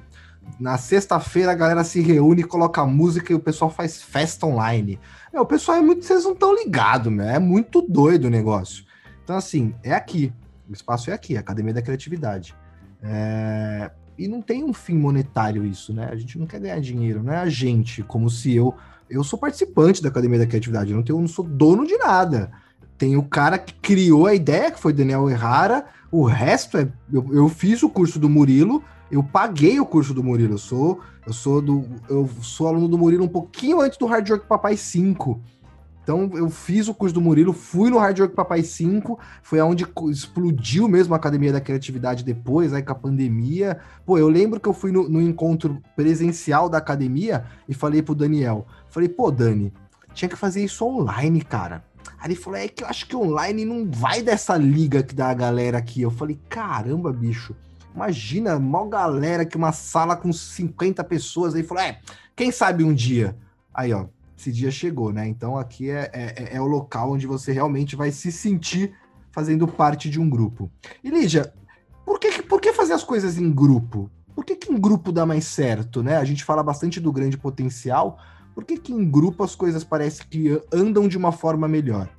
[0.57, 4.97] na sexta-feira a galera se reúne, coloca música e o pessoal faz festa online.
[5.33, 6.05] É, o pessoal é muito.
[6.05, 7.35] Vocês não estão ligados, né?
[7.35, 8.85] É muito doido o negócio.
[9.23, 10.31] Então, assim, é aqui.
[10.69, 12.55] O espaço é aqui, Academia da Criatividade.
[13.01, 13.91] É...
[14.17, 16.07] E não tem um fim monetário isso, né?
[16.09, 18.73] A gente não quer ganhar dinheiro, não é a gente, como se eu.
[19.09, 22.51] Eu sou participante da Academia da Criatividade, eu não, tenho, não sou dono de nada.
[22.97, 26.87] Tem o cara que criou a ideia, que foi Daniel Errara, o resto é.
[27.11, 30.53] Eu, eu fiz o curso do Murilo, eu paguei o curso do Murilo.
[30.53, 34.29] Eu sou, eu sou do, eu sou aluno do Murilo um pouquinho antes do Hard
[34.29, 35.41] Work Papai 5.
[36.03, 39.87] Então eu fiz o curso do Murilo, fui no Hard Work Papai 5, foi aonde
[40.11, 43.79] explodiu mesmo a Academia da Criatividade depois, aí com a pandemia.
[44.05, 48.13] Pô, eu lembro que eu fui no, no encontro presencial da academia e falei pro
[48.13, 49.73] Daniel, falei, pô, Dani,
[50.13, 51.83] tinha que fazer isso online, cara.
[52.19, 55.29] Aí ele falou, é que eu acho que online não vai dessa liga que dá
[55.29, 56.01] a galera aqui.
[56.01, 57.55] Eu falei, caramba, bicho.
[57.95, 61.99] Imagina, mal galera que uma sala com 50 pessoas aí falou: é,
[62.35, 63.37] quem sabe um dia?
[63.73, 65.27] Aí, ó, esse dia chegou, né?
[65.27, 68.95] Então aqui é, é, é o local onde você realmente vai se sentir
[69.31, 70.71] fazendo parte de um grupo.
[71.03, 71.53] E Lídia,
[72.05, 74.09] por que, por que fazer as coisas em grupo?
[74.35, 76.17] Por que, que em grupo dá mais certo, né?
[76.17, 78.17] A gente fala bastante do grande potencial.
[78.53, 82.09] Por que, que em grupo as coisas parecem que andam de uma forma melhor?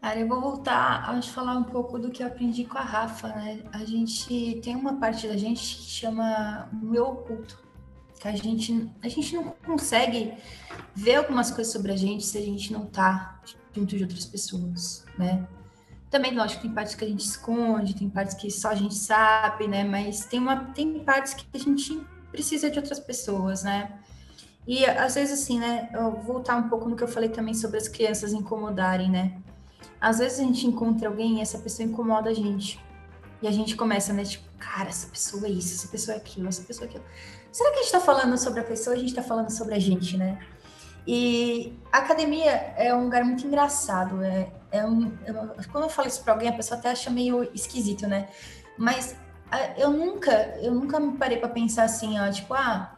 [0.00, 3.28] Cara, eu vou voltar a falar um pouco do que eu aprendi com a Rafa,
[3.28, 3.60] né?
[3.72, 7.58] A gente tem uma parte da gente que chama o meu oculto,
[8.20, 10.34] que a gente, a gente não consegue
[10.94, 13.40] ver algumas coisas sobre a gente se a gente não tá
[13.74, 15.46] junto de outras pessoas, né?
[16.10, 19.66] Também, lógico, tem partes que a gente esconde, tem partes que só a gente sabe,
[19.66, 19.82] né?
[19.84, 22.00] Mas tem, uma, tem partes que a gente
[22.30, 23.98] precisa de outras pessoas, né?
[24.68, 25.88] E às vezes, assim, né?
[25.94, 29.32] Eu vou voltar um pouco no que eu falei também sobre as crianças incomodarem, né?
[29.98, 32.78] Às vezes a gente encontra alguém e essa pessoa incomoda a gente.
[33.40, 34.26] E a gente começa, né?
[34.26, 37.04] Tipo, cara, essa pessoa é isso, essa pessoa é aquilo, essa pessoa é aquilo.
[37.50, 39.78] Será que a gente tá falando sobre a pessoa a gente tá falando sobre a
[39.78, 40.38] gente, né?
[41.06, 44.22] E a academia é um lugar muito engraçado.
[44.22, 45.10] É, é um,
[45.72, 48.28] quando eu falo isso pra alguém, a pessoa até acha meio esquisito, né?
[48.76, 49.16] Mas
[49.78, 52.97] eu nunca, eu nunca me parei para pensar assim, ó, tipo, ah,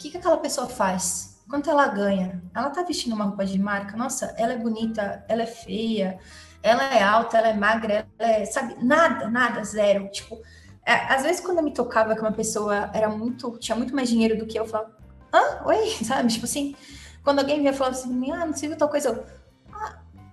[0.00, 1.38] que, que aquela pessoa faz?
[1.48, 2.42] Quanto ela ganha?
[2.54, 3.96] Ela tá vestindo uma roupa de marca?
[3.96, 6.18] Nossa, ela é bonita, ela é feia,
[6.62, 10.08] ela é alta, ela é magra, ela é, sabe, nada, nada, zero.
[10.10, 10.40] Tipo,
[10.86, 14.08] é, às vezes quando eu me tocava que uma pessoa era muito, tinha muito mais
[14.08, 14.96] dinheiro do que eu, eu falava,
[15.32, 15.66] hã?
[15.66, 15.90] Oi?
[16.02, 16.32] Sabe?
[16.32, 16.74] Tipo assim,
[17.22, 19.24] quando alguém vinha falar assim, ah, não sei tal coisa, eu,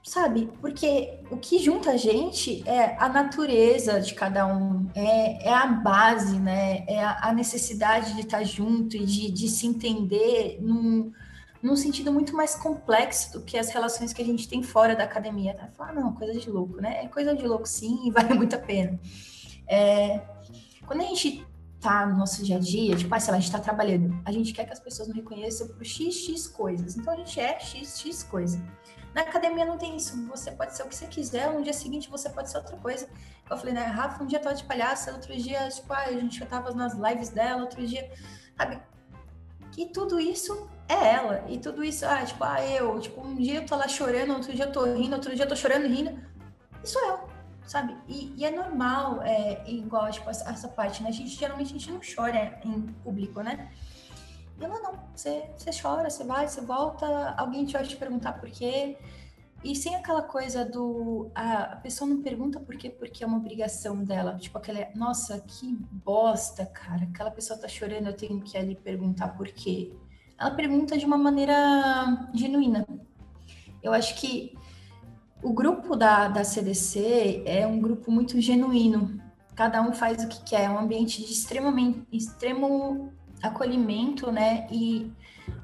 [0.08, 0.50] sabe?
[0.62, 5.68] Porque o que junta a gente é a natureza de cada um, é, é a
[5.68, 6.86] base, né?
[6.88, 11.12] É a, necessidade de estar junto e de, de se entender num,
[11.62, 15.04] num sentido muito mais complexo do que as relações que a gente tem fora da
[15.04, 15.54] academia.
[15.54, 15.68] Tá?
[15.78, 17.04] Falar, não, coisa de louco, né?
[17.04, 18.98] É coisa de louco sim e vale muito a pena.
[19.68, 20.22] É,
[20.86, 21.46] quando a gente
[21.82, 24.32] tá no nosso dia a dia, tipo, ah, sei lá, a gente tá trabalhando, a
[24.32, 26.96] gente quer que as pessoas nos reconheçam por XX coisas.
[26.96, 28.64] Então a gente é XX coisa.
[29.18, 30.16] Na academia não tem isso.
[30.28, 33.10] Você pode ser o que você quiser, no dia seguinte você pode ser outra coisa.
[33.50, 36.46] Eu falei, né, Rafa, um dia tava de palhaça, outro dia, tipo, ah, a gente
[36.46, 38.12] tava nas lives dela, outro dia,
[38.56, 38.80] sabe?
[39.76, 41.44] E tudo isso é ela.
[41.48, 44.54] E tudo isso, ah, tipo, ah, eu, tipo, um dia eu tô lá chorando, outro
[44.54, 46.16] dia eu tô rindo, outro dia eu tô chorando rindo.
[46.84, 47.28] Isso é eu
[47.66, 47.98] sabe?
[48.08, 51.10] E, e, é normal, é, igual, tipo, essa, essa, parte, né?
[51.10, 53.70] A gente, geralmente, a gente não chora em público, né?
[54.60, 57.06] Ela não, você, você chora, você vai, você volta,
[57.38, 58.98] alguém te vai te perguntar por quê.
[59.64, 61.32] E sem aquela coisa do.
[61.34, 64.38] A, a pessoa não pergunta por quê, porque é uma obrigação dela.
[64.38, 64.88] Tipo, aquela.
[64.96, 67.04] Nossa, que bosta, cara.
[67.04, 69.92] Aquela pessoa tá chorando, eu tenho que ali perguntar por quê.
[70.40, 72.88] Ela pergunta de uma maneira genuína.
[73.82, 74.56] Eu acho que
[75.42, 79.20] o grupo da, da CDC é um grupo muito genuíno.
[79.56, 80.66] Cada um faz o que quer.
[80.66, 84.68] É um ambiente de extremamente, extremo acolhimento, né?
[84.72, 85.12] E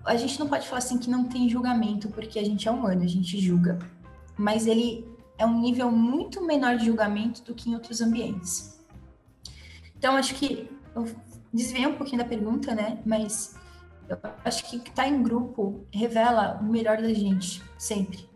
[0.05, 3.03] a gente não pode falar assim que não tem julgamento, porque a gente é humano,
[3.03, 3.79] a gente julga.
[4.37, 5.07] Mas ele
[5.37, 8.79] é um nível muito menor de julgamento do que em outros ambientes.
[9.97, 11.07] Então, acho que eu
[11.53, 12.99] desviei um pouquinho da pergunta, né?
[13.05, 13.55] Mas
[14.09, 18.27] eu acho que estar em grupo revela o melhor da gente, sempre.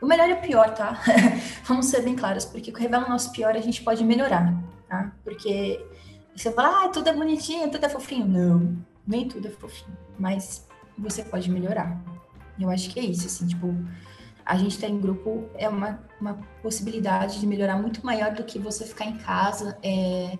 [0.00, 0.98] O melhor e o pior, tá?
[1.64, 4.54] Vamos ser bem claros, porque revela o nosso pior a gente pode melhorar,
[4.88, 5.12] tá?
[5.22, 5.84] Porque
[6.40, 8.26] você fala, ah, tudo é bonitinho, tudo é fofinho.
[8.26, 8.76] Não,
[9.06, 12.02] nem tudo é fofinho, mas você pode melhorar.
[12.58, 13.74] Eu acho que é isso, assim, tipo,
[14.44, 18.44] a gente estar tá em grupo é uma, uma possibilidade de melhorar muito maior do
[18.44, 20.38] que você ficar em casa, é,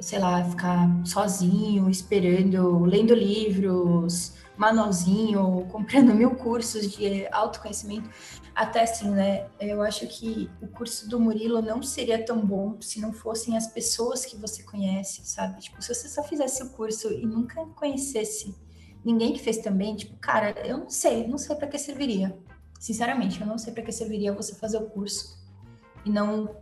[0.00, 8.10] sei lá, ficar sozinho, esperando, lendo livros, manualzinho, comprando mil cursos de autoconhecimento.
[8.54, 9.46] Até assim, né?
[9.60, 13.68] Eu acho que o curso do Murilo não seria tão bom se não fossem as
[13.68, 15.60] pessoas que você conhece, sabe?
[15.60, 18.54] Tipo, se você só fizesse o curso e nunca conhecesse
[19.04, 22.36] ninguém que fez também, tipo, cara, eu não sei, não sei para que serviria.
[22.80, 25.38] Sinceramente, eu não sei para que serviria você fazer o curso
[26.04, 26.56] e não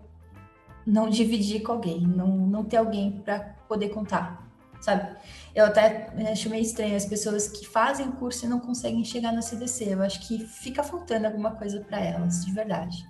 [0.87, 4.47] não dividir com alguém, não, não ter alguém para poder contar
[4.81, 5.17] sabe?
[5.57, 9.41] Eu até acho meio estranho as pessoas que fazem curso e não conseguem chegar na
[9.41, 9.95] CDC.
[9.95, 13.03] Eu acho que fica faltando alguma coisa para elas, de verdade.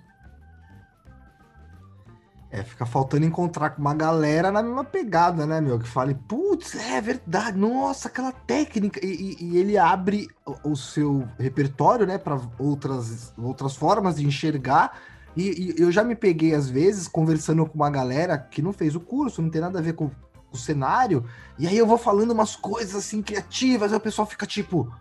[2.49, 5.77] É, fica faltando encontrar com uma galera na mesma pegada, né, meu?
[5.77, 9.05] Que fale, putz, é verdade, nossa, aquela técnica.
[9.05, 14.25] E, e, e ele abre o, o, seu repertório, né, para outras, outras formas de
[14.25, 14.97] enxergar.
[15.35, 18.95] E, e, eu já me peguei, às vezes, conversando com uma galera que não fez
[18.95, 20.09] o curso, não tem nada a ver com
[20.51, 21.25] o cenário,
[21.57, 24.91] e aí eu vou falando umas coisas assim criativas, aí o pessoal fica tipo,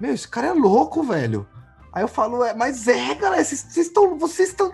[0.00, 1.46] meu, esse cara é louco, velho.
[1.92, 4.72] Aí eu falo, é, mas é, galera, vocês estão, vocês estão,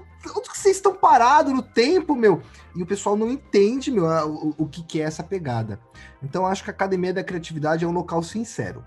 [0.55, 2.43] vocês estão parados no tempo, meu?
[2.75, 5.79] E o pessoal não entende, meu, o, o que, que é essa pegada.
[6.23, 8.85] Então acho que a Academia da Criatividade é um local sincero.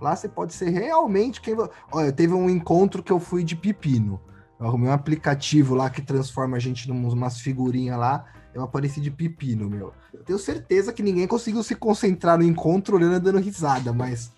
[0.00, 1.56] Lá você pode ser realmente quem.
[1.90, 4.20] Olha, teve um encontro que eu fui de pepino.
[4.58, 8.24] Eu arrumei um aplicativo lá que transforma a gente em umas figurinhas lá
[8.56, 9.92] eu apareci de pepino, meu.
[10.14, 14.32] Eu tenho certeza que ninguém conseguiu se concentrar no encontro olhando dando risada, mas.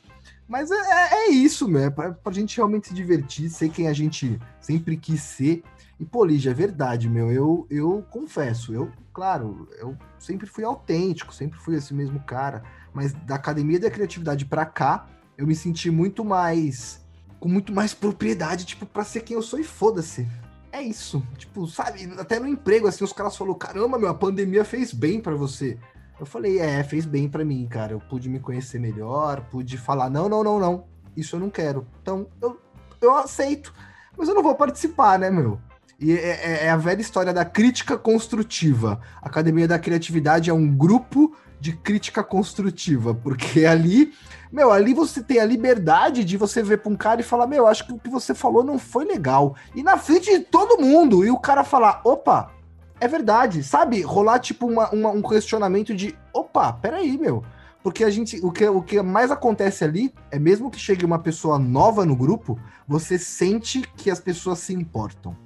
[0.48, 1.82] Mas é, é, é isso, meu.
[1.82, 5.62] É pra, pra gente realmente se divertir, ser quem a gente sempre quis ser.
[6.00, 7.30] E, pô, Lígia, é verdade, meu.
[7.30, 12.64] Eu, eu confesso, eu, claro, eu sempre fui autêntico, sempre fui esse mesmo cara.
[12.92, 17.00] Mas da academia da criatividade pra cá, eu me senti muito mais.
[17.38, 20.26] com muito mais propriedade, tipo, pra ser quem eu sou e foda-se
[20.72, 21.22] é isso.
[21.36, 25.20] Tipo, sabe, até no emprego, assim, os caras falaram, caramba, meu, a pandemia fez bem
[25.20, 25.78] para você.
[26.18, 27.92] Eu falei, é, fez bem para mim, cara.
[27.92, 30.84] Eu pude me conhecer melhor, pude falar, não, não, não, não,
[31.16, 31.86] isso eu não quero.
[32.02, 32.60] Então, eu,
[33.00, 33.72] eu aceito,
[34.16, 35.60] mas eu não vou participar, né, meu?
[36.00, 39.00] E é, é, é a velha história da crítica construtiva.
[39.20, 44.12] A Academia da Criatividade é um grupo de crítica construtiva, porque ali
[44.50, 47.66] meu, ali você tem a liberdade de você ver pra um cara e falar, meu,
[47.66, 49.54] acho que o que você falou não foi legal.
[49.74, 52.50] E na frente de todo mundo, e o cara falar, opa,
[52.98, 54.00] é verdade, sabe?
[54.00, 57.44] Rolar tipo uma, uma, um questionamento de, opa, peraí, meu.
[57.82, 61.18] Porque a gente, o que, o que mais acontece ali é mesmo que chegue uma
[61.18, 65.36] pessoa nova no grupo, você sente que as pessoas se importam.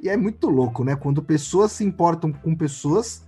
[0.00, 0.96] E é muito louco, né?
[0.96, 3.24] Quando pessoas se importam com pessoas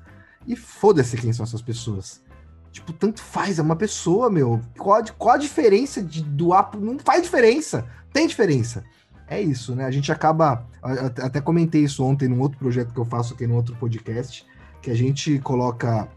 [0.46, 2.22] e foda-se quem são essas pessoas.
[2.70, 4.60] Tipo, tanto faz, é uma pessoa, meu.
[4.76, 6.70] Qual qual a diferença de doar?
[6.76, 7.86] Não faz diferença.
[8.12, 8.84] Tem diferença.
[9.28, 9.84] É isso, né?
[9.84, 10.66] A gente acaba.
[10.82, 14.44] Até comentei isso ontem num outro projeto que eu faço aqui no outro podcast,
[14.82, 16.08] que a gente coloca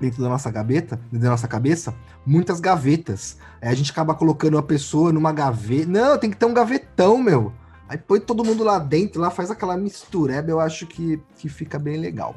[0.00, 1.94] dentro da nossa gaveta, dentro da nossa cabeça,
[2.24, 3.38] muitas gavetas.
[3.60, 5.90] Aí a gente acaba colocando a pessoa numa gaveta.
[5.90, 7.52] Não, tem que ter um gavetão, meu.
[7.88, 11.78] Aí põe todo mundo lá dentro, lá faz aquela mistureba, eu acho que, que fica
[11.78, 12.36] bem legal.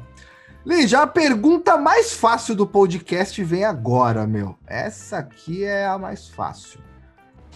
[0.64, 4.56] Lígia, a pergunta mais fácil do podcast vem agora, meu.
[4.64, 6.78] Essa aqui é a mais fácil.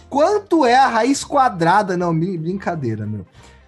[0.09, 1.95] Quanto é a raiz quadrada?
[1.95, 3.25] Não, brincadeira, meu.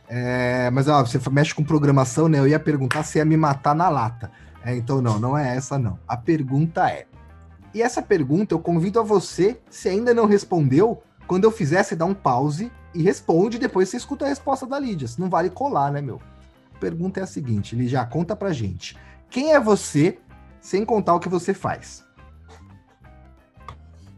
[0.09, 2.37] É, mas ó, você mexe com programação, né?
[2.37, 4.29] Eu ia perguntar se ia me matar na lata.
[4.61, 5.97] É, então não, não é essa não.
[6.05, 7.05] A pergunta é.
[7.73, 11.95] E essa pergunta eu convido a você, se ainda não respondeu, quando eu fizer, você
[11.95, 15.07] dá um pause e responde, depois você escuta a resposta da Lídia.
[15.17, 16.19] Não vale colar, né, meu?
[16.75, 18.97] A pergunta é a seguinte, Lídia, conta pra gente.
[19.29, 20.19] Quem é você
[20.59, 22.03] sem contar o que você faz?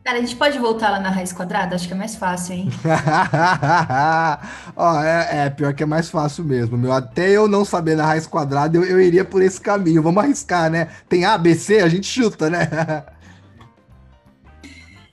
[0.04, 1.76] Cara, a gente pode voltar lá na raiz quadrada?
[1.76, 2.70] Acho que é mais fácil, hein?
[4.76, 6.92] Ó, é, é, pior que é mais fácil mesmo, meu.
[6.92, 10.02] Até eu não saber na raiz quadrada, eu, eu iria por esse caminho.
[10.02, 10.88] Vamos arriscar, né?
[11.08, 12.68] Tem A, B, C, a gente chuta, né?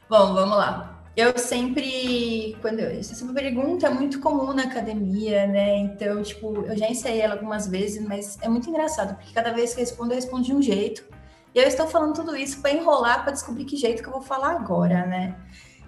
[0.09, 0.88] Bom, vamos lá.
[1.19, 5.77] Eu sempre, quando eu, essa pergunta é muito comum na academia, né?
[5.79, 9.75] Então, tipo, eu já ensaiei ela algumas vezes, mas é muito engraçado, porque cada vez
[9.75, 11.05] que eu respondo, eu respondo de um jeito.
[11.53, 14.23] E eu estou falando tudo isso para enrolar, para descobrir que jeito que eu vou
[14.23, 15.35] falar agora, né?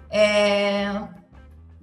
[0.09, 1.01] É...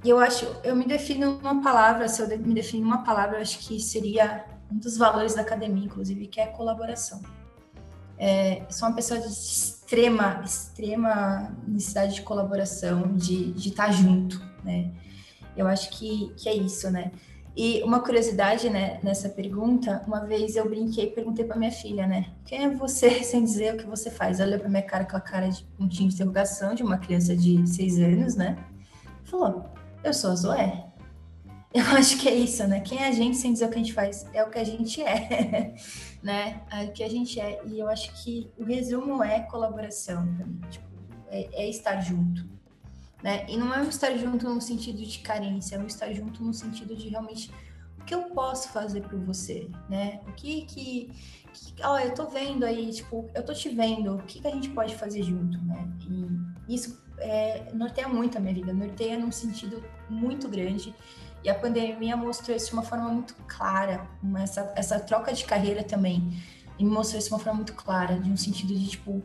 [0.04, 3.60] Eu acho, eu me defino uma palavra, se eu me defino uma palavra, eu acho
[3.60, 7.22] que seria um dos valores da academia, inclusive, que é colaboração.
[8.18, 14.90] É, sou uma pessoa de extrema, extrema necessidade de colaboração, de, de estar junto, né?
[15.56, 17.10] Eu acho que, que é isso, né?
[17.56, 22.06] E uma curiosidade, né, nessa pergunta, uma vez eu brinquei e perguntei para minha filha,
[22.06, 24.38] né, quem é você sem dizer o que você faz?
[24.38, 27.34] Ela olhou para minha cara com a cara de pontinho de interrogação de uma criança
[27.34, 28.56] de seis anos, né?
[29.24, 29.64] Falou,
[30.04, 30.84] eu sou a Zoé.
[31.74, 32.80] Eu acho que é isso, né?
[32.80, 34.26] Quem é a gente sem dizer o que a gente faz?
[34.32, 35.74] É o que a gente é,
[36.22, 36.62] né?
[36.88, 37.60] O que a gente é.
[37.66, 40.26] E eu acho que o resumo é colaboração.
[40.70, 40.86] Tipo,
[41.30, 42.58] é, é estar junto
[43.22, 43.44] né?
[43.48, 46.54] E não é um estar junto no sentido de carência, é um estar junto no
[46.54, 47.50] sentido de realmente
[48.00, 50.20] o que eu posso fazer por você, né?
[50.28, 51.10] O que que,
[51.52, 54.50] que ó, eu tô vendo aí, tipo, eu tô te vendo, o que que a
[54.50, 55.88] gente pode fazer junto, né?
[56.68, 60.94] E isso é, norteia muito a minha vida, norteia num sentido muito grande.
[61.44, 65.44] E a pandemia mostrou isso de uma forma muito clara, uma, essa, essa troca de
[65.44, 66.42] carreira também,
[66.78, 69.22] e mostrou isso de uma forma muito clara, de um sentido de, tipo,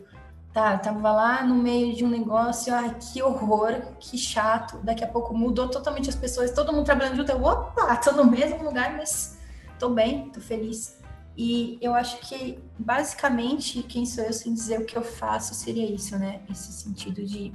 [0.54, 4.78] Tá, tava lá no meio de um negócio, ai, que horror, que chato.
[4.84, 7.32] Daqui a pouco mudou totalmente as pessoas, todo mundo trabalhando junto.
[7.32, 9.40] Eu, opa, tô no mesmo lugar, mas
[9.80, 11.00] tô bem, tô feliz.
[11.36, 15.90] E eu acho que, basicamente, quem sou eu sem dizer o que eu faço seria
[15.92, 16.42] isso, né?
[16.48, 17.52] Esse sentido de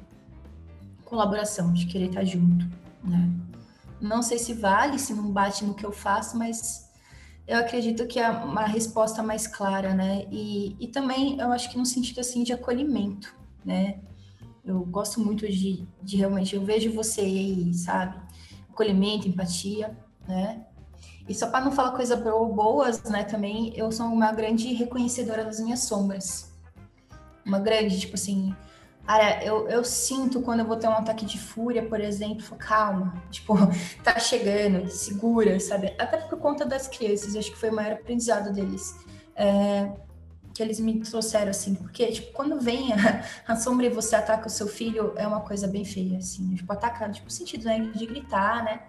[1.04, 2.66] colaboração, de querer estar junto,
[3.04, 3.30] né?
[4.00, 6.88] Não sei se vale, se não bate no que eu faço, mas
[7.46, 10.26] eu acredito que é uma resposta mais clara, né?
[10.30, 13.34] E, e também eu acho que no sentido assim de acolhimento,
[13.64, 14.00] né?
[14.64, 18.20] Eu gosto muito de, de realmente, eu vejo você aí, sabe?
[18.68, 19.96] Acolhimento, empatia,
[20.28, 20.66] né?
[21.26, 25.60] E só para não falar coisas boas, né, também, eu sou uma grande reconhecedora das
[25.60, 26.52] minhas sombras.
[27.44, 28.54] Uma grande, tipo assim,
[29.08, 33.14] Cara, eu, eu sinto quando eu vou ter um ataque de fúria, por exemplo, calma,
[33.32, 33.54] tipo,
[34.04, 35.94] tá chegando, segura, sabe?
[35.98, 38.94] Até por conta das crianças, acho que foi o maior aprendizado deles.
[39.34, 39.90] É,
[40.52, 44.46] que eles me trouxeram, assim, porque, tipo, quando vem a, a, sombra e você ataca
[44.46, 48.04] o seu filho, é uma coisa bem feia, assim, tipo, atacar, tipo, sentido, né, de
[48.04, 48.82] gritar, né?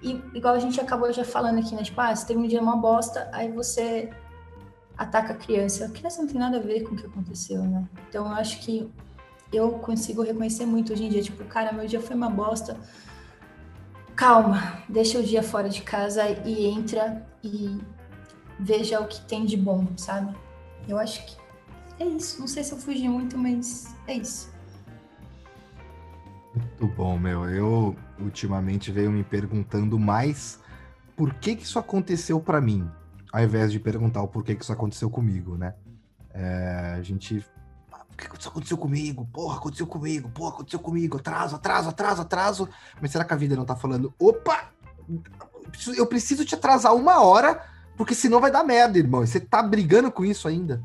[0.00, 2.62] E igual a gente acabou já falando aqui, né, tipo, ah, você teve um dia
[2.62, 4.10] uma bosta, aí você
[4.96, 5.86] ataca a criança.
[5.86, 7.84] A criança não tem nada a ver com o que aconteceu, né?
[8.08, 8.88] Então, eu acho que
[9.52, 12.76] eu consigo reconhecer muito hoje em dia, tipo, cara, meu dia foi uma bosta.
[14.14, 17.78] Calma, deixa o dia fora de casa e entra e
[18.58, 20.34] veja o que tem de bom, sabe?
[20.88, 21.36] Eu acho que
[21.98, 22.40] é isso.
[22.40, 24.50] Não sei se eu fugi muito, mas é isso.
[26.54, 27.48] Muito bom, meu.
[27.50, 30.58] Eu ultimamente venho me perguntando mais
[31.14, 32.90] por que que isso aconteceu para mim,
[33.32, 35.74] ao invés de perguntar o porquê que isso aconteceu comigo, né?
[36.32, 37.44] É, a gente
[38.16, 39.28] o que isso aconteceu comigo?
[39.32, 42.68] Porra, aconteceu comigo, porra, aconteceu comigo, atraso, atraso, atraso, atraso.
[43.00, 44.70] Mas será que a vida não tá falando, opa,
[45.96, 47.62] eu preciso te atrasar uma hora,
[47.96, 49.22] porque senão vai dar merda, irmão.
[49.22, 50.82] E você tá brigando com isso ainda.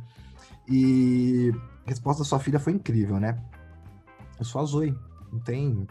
[0.68, 1.54] E
[1.86, 3.38] a resposta da sua filha foi incrível, né?
[4.38, 4.98] Eu sou a Zoe,
[5.32, 5.88] não tem.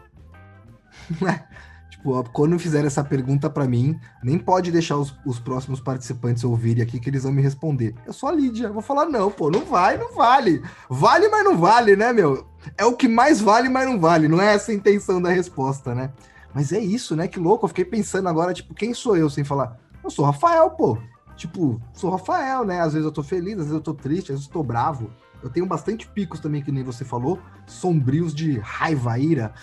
[2.01, 6.81] Tipo, quando fizer essa pergunta para mim, nem pode deixar os, os, próximos participantes ouvirem
[6.81, 7.93] aqui que eles vão me responder.
[8.07, 8.67] Eu sou a Lídia.
[8.67, 10.63] Eu vou falar, não, pô, não vai, não vale.
[10.89, 12.47] Vale, mas não vale, né, meu?
[12.75, 14.27] É o que mais vale, mas não vale.
[14.27, 16.11] Não é essa a intenção da resposta, né?
[16.55, 17.27] Mas é isso, né?
[17.27, 17.65] Que louco.
[17.65, 19.77] Eu fiquei pensando agora, tipo, quem sou eu sem falar?
[20.03, 20.97] Eu sou Rafael, pô.
[21.37, 22.81] Tipo, sou Rafael, né?
[22.81, 25.11] Às vezes eu tô feliz, às vezes eu tô triste, às vezes eu tô bravo.
[25.43, 29.53] Eu tenho bastante picos também, que nem você falou, sombrios de raiva, ira.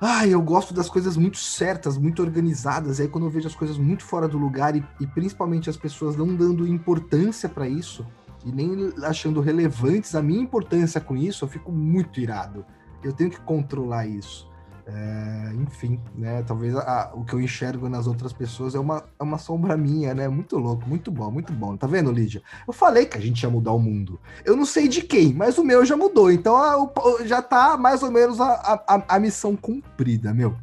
[0.00, 2.98] Ai, eu gosto das coisas muito certas, muito organizadas.
[2.98, 5.76] E aí, quando eu vejo as coisas muito fora do lugar e, e principalmente as
[5.76, 8.06] pessoas não dando importância para isso,
[8.44, 12.64] e nem achando relevantes a minha importância com isso, eu fico muito irado.
[13.02, 14.47] Eu tenho que controlar isso.
[14.90, 16.42] É, enfim, né?
[16.44, 20.14] Talvez a, o que eu enxergo nas outras pessoas é uma, é uma sombra minha,
[20.14, 20.26] né?
[20.28, 21.76] Muito louco, muito bom, muito bom.
[21.76, 22.42] Tá vendo, Lídia?
[22.66, 24.18] Eu falei que a gente ia mudar o mundo.
[24.46, 26.32] Eu não sei de quem, mas o meu já mudou.
[26.32, 26.90] Então a,
[27.26, 30.56] já tá mais ou menos a, a, a missão cumprida, meu.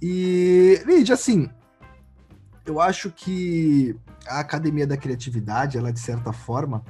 [0.00, 1.50] E, Lídia, assim,
[2.64, 3.94] eu acho que
[4.26, 6.82] a Academia da Criatividade, ela de certa forma,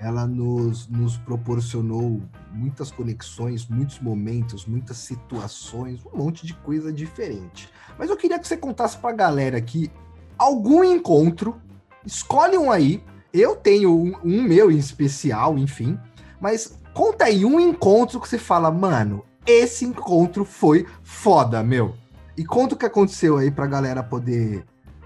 [0.00, 7.68] ela nos, nos proporcionou muitas conexões, muitos momentos, muitas situações, um monte de coisa diferente.
[7.98, 9.90] Mas eu queria que você contasse para a galera aqui
[10.38, 11.60] algum encontro,
[12.04, 13.04] escolhe um aí.
[13.32, 15.98] Eu tenho um, um meu em especial, enfim,
[16.40, 21.94] mas conta aí um encontro que você fala, mano, esse encontro foi foda, meu.
[22.36, 24.64] E conta o que aconteceu aí pra galera poder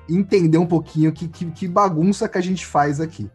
[0.08, 3.28] entender um pouquinho que, que, que bagunça que a gente faz aqui.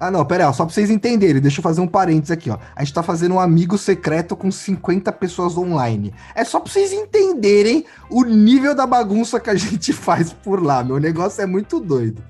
[0.00, 2.58] Ah, não, pera aí, só pra vocês entenderem, deixa eu fazer um parênteses aqui, ó.
[2.76, 6.14] A gente tá fazendo um amigo secreto com 50 pessoas online.
[6.36, 10.84] É só pra vocês entenderem o nível da bagunça que a gente faz por lá.
[10.84, 12.22] Meu negócio é muito doido.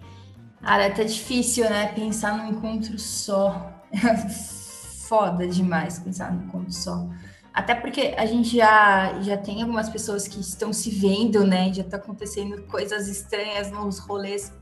[0.62, 1.88] Cara, tá difícil, né?
[1.88, 3.70] Pensar num encontro só.
[5.06, 7.06] Foda demais pensar num encontro só.
[7.52, 11.72] Até porque a gente já, já tem algumas pessoas que estão se vendo, né?
[11.72, 14.52] Já tá acontecendo coisas estranhas nos rolês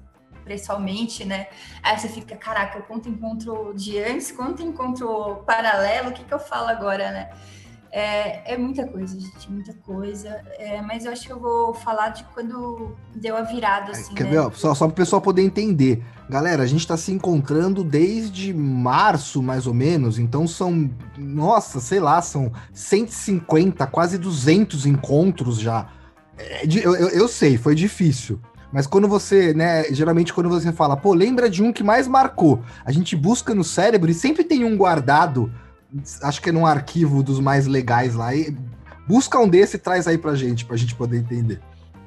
[0.47, 1.49] pessoalmente, né?
[1.83, 6.39] Aí você fica, caraca, quanto encontro de antes, quanto encontro paralelo, o que, que eu
[6.39, 7.31] falo agora, né?
[7.91, 10.29] É, é muita coisa, gente, muita coisa.
[10.59, 14.15] É, mas eu acho que eu vou falar de quando deu a virada, assim.
[14.15, 14.31] Quer né?
[14.31, 14.39] ver?
[14.39, 16.05] Ó, só, só para o pessoal poder entender.
[16.29, 20.19] Galera, a gente está se encontrando desde março, mais ou menos.
[20.19, 25.89] Então são, nossa, sei lá, são 150, quase 200 encontros já.
[26.37, 28.39] É, eu, eu, eu sei, foi difícil.
[28.73, 32.63] Mas quando você, né, geralmente quando você fala, pô, lembra de um que mais marcou,
[32.85, 35.53] a gente busca no cérebro e sempre tem um guardado,
[36.23, 38.57] acho que é num arquivo dos mais legais lá, e
[39.07, 41.61] busca um desse e traz aí pra gente, pra gente poder entender.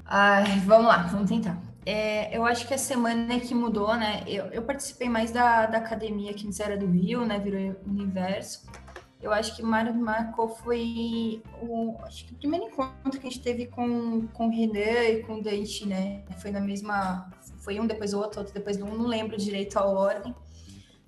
[0.05, 1.57] Ai, vamos lá, vamos tentar.
[1.85, 4.21] É, eu acho que a semana que mudou, né?
[4.27, 7.39] Eu, eu participei mais da, da academia que antes era do Rio, né?
[7.39, 8.67] Virou Universo
[9.21, 13.41] eu acho que Mário marcou foi o, acho que o primeiro encontro que a gente
[13.41, 16.23] teve com, com o Renan e com o Dante, né?
[16.37, 17.29] Foi na mesma.
[17.57, 20.33] Foi um depois o outro, outro depois do um, não lembro direito a ordem.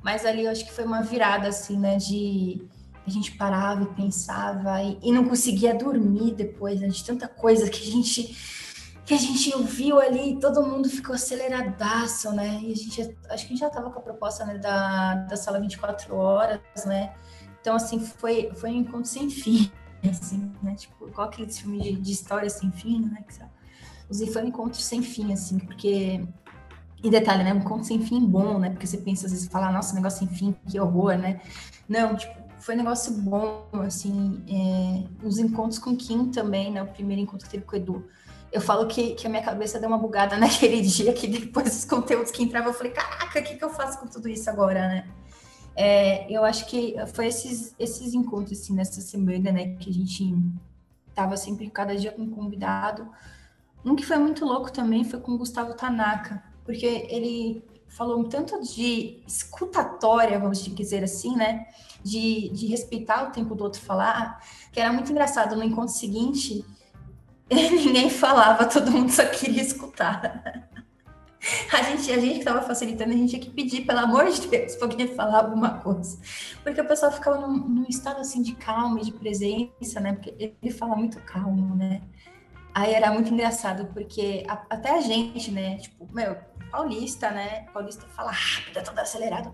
[0.03, 1.97] Mas ali eu acho que foi uma virada, assim, né?
[1.97, 2.67] De
[3.07, 6.89] a gente parava e pensava e, e não conseguia dormir depois, né?
[6.89, 8.61] De tanta coisa que a gente
[9.05, 12.59] que a gente ouviu ali, todo mundo ficou aceleradaço, né?
[12.61, 15.35] E a gente acho que a gente já estava com a proposta né, da, da
[15.35, 17.13] sala 24 horas, né?
[17.61, 19.71] Então, assim, foi, foi um encontro sem fim,
[20.09, 20.75] assim, né?
[20.75, 23.23] Tipo, igual aqueles filmes de, de história sem fim, né?
[23.27, 26.25] Que, foi um encontro sem fim, assim, porque...
[27.03, 27.53] E detalhe, né?
[27.53, 28.69] Um encontro sem fim bom, né?
[28.69, 31.39] Porque você pensa, às vezes, falar, nossa, negócio sem fim, que horror, né?
[31.87, 35.25] Não, tipo, foi um negócio bom, assim, é...
[35.25, 36.81] os encontros com Kim também, né?
[36.81, 38.07] O primeiro encontro que teve com o Edu.
[38.51, 41.85] Eu falo que, que a minha cabeça deu uma bugada naquele dia, que depois dos
[41.85, 44.87] conteúdos que entravam, eu falei, caraca, o que, que eu faço com tudo isso agora,
[44.87, 45.05] né?
[45.75, 50.35] É, eu acho que foi esses, esses encontros, assim, nessa semana, né, que a gente
[51.13, 53.09] tava sempre cada dia com um convidado.
[53.83, 58.61] Um que foi muito louco também foi com o Gustavo Tanaka, porque ele falou tanto
[58.61, 61.67] de escutatória, vamos dizer assim, né,
[62.03, 64.39] de, de respeitar o tempo do outro falar,
[64.71, 65.55] que era muito engraçado.
[65.55, 66.65] No encontro seguinte,
[67.49, 70.69] ninguém falava, todo mundo só queria escutar.
[71.73, 74.47] A gente, a gente que estava facilitando, a gente tinha que pedir, pelo amor de
[74.47, 76.19] Deus, para alguém falar alguma coisa.
[76.63, 80.13] Porque o pessoal ficava num, num, estado assim de calma e de presença, né?
[80.13, 82.01] Porque ele fala muito calmo, né?
[82.73, 85.77] Aí era muito engraçado, porque a, até a gente, né?
[85.77, 86.37] Tipo, meu,
[86.69, 87.65] paulista, né?
[87.73, 89.53] Paulista fala rápido, é todo acelerado.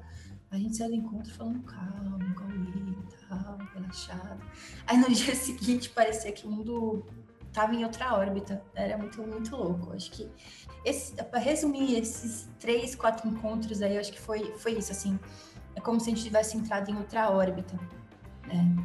[0.52, 4.42] A gente saiu do encontro falando calmo, calmo, tal, relaxado.
[4.86, 7.06] Aí no dia seguinte parecia que o mundo
[7.52, 8.62] tava em outra órbita.
[8.76, 9.94] Era muito, muito louco.
[9.94, 10.30] Acho que
[11.30, 15.20] para resumir esses três, quatro encontros aí, acho que foi, foi isso, assim.
[15.76, 17.78] É como se a gente tivesse entrado em outra órbita.
[18.48, 18.76] Né?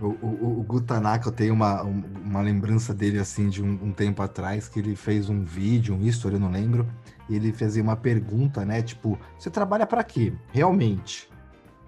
[0.00, 4.22] O, o, o Gutanaka, eu tenho uma, uma lembrança dele, assim, de um, um, tempo
[4.22, 6.88] atrás, que ele fez um vídeo, um history, eu não lembro,
[7.28, 10.32] e ele fazia uma pergunta, né, tipo, você trabalha para quê?
[10.52, 11.28] Realmente.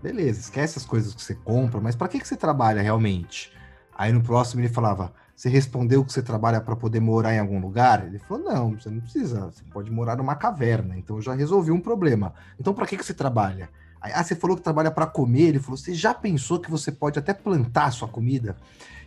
[0.03, 3.53] Beleza, esquece as coisas que você compra, mas para que, que você trabalha realmente?
[3.97, 7.59] Aí no próximo ele falava, você respondeu que você trabalha para poder morar em algum
[7.59, 8.07] lugar?
[8.07, 10.99] Ele falou: não, você não precisa, você pode morar numa caverna.
[10.99, 12.35] Então eu já resolvi um problema.
[12.59, 13.71] Então para que, que você trabalha?
[14.03, 15.45] Aí, ah, você falou que trabalha para comer.
[15.45, 18.55] Ele falou: você já pensou que você pode até plantar a sua comida?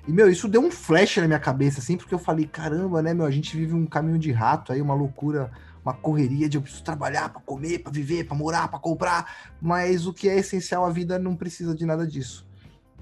[0.08, 3.14] E, meu, isso deu um flash na minha cabeça, assim, porque eu falei: caramba, né,
[3.14, 5.52] meu, a gente vive um caminho de rato aí, uma loucura
[5.86, 10.08] uma correria de eu preciso trabalhar para comer, para viver, para morar, para comprar, mas
[10.08, 12.48] o que é essencial à vida não precisa de nada disso.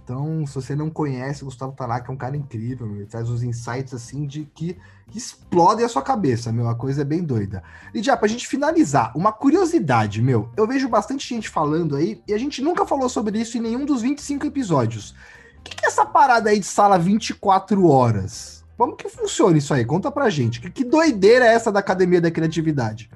[0.04, 2.98] Então, se você não conhece, o Gustavo Tanaka é um cara incrível, meu.
[2.98, 4.78] ele traz uns insights assim de que
[5.16, 7.64] explodem a sua cabeça, meu, a coisa é bem doida.
[7.94, 12.34] E já pra gente finalizar, uma curiosidade, meu, eu vejo bastante gente falando aí e
[12.34, 15.12] a gente nunca falou sobre isso em nenhum dos 25 episódios.
[15.60, 18.66] O que, que é essa parada aí de sala 24 horas?
[18.78, 19.86] Como que funciona isso aí?
[19.86, 20.60] Conta pra gente.
[20.60, 23.12] Que, que doideira é essa da Academia da Criatividade?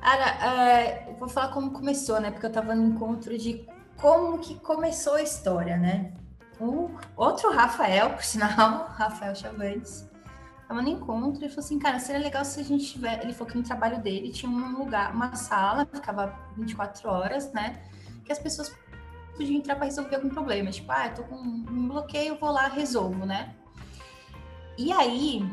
[0.00, 2.32] Cara, é, vou falar como começou, né?
[2.32, 3.64] Porque eu tava no encontro de
[4.00, 6.12] como que começou a história, né?
[6.60, 10.08] O outro Rafael, por sinal, Rafael Chavantes,
[10.68, 13.22] tava no encontro e falou assim, cara, seria legal se a gente tiver...
[13.22, 17.82] Ele falou que no trabalho dele tinha um lugar, uma sala, ficava 24 horas, né?
[18.24, 18.74] Que as pessoas
[19.36, 20.70] podiam entrar para resolver algum problema.
[20.70, 23.54] Tipo, ah, eu tô com um bloqueio, vou lá, resolvo, né?
[24.78, 25.48] E aí,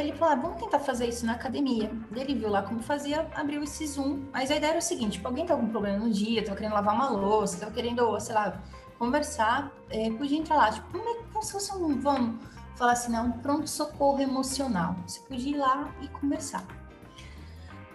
[0.00, 1.90] ele falou, ah, vamos tentar fazer isso na academia.
[2.14, 4.24] Ele viu lá como fazia, abriu esse Zoom.
[4.32, 6.74] Mas a ideia era o seguinte, tipo, alguém tá com problema no dia, tava querendo
[6.74, 8.62] lavar uma louça, tava querendo, sei lá,
[8.98, 12.42] conversar, é, podia entrar lá, tipo, como, é, como se fosse um, vamos
[12.76, 14.96] falar assim, né, um pronto-socorro emocional.
[15.06, 16.64] Você podia ir lá e conversar.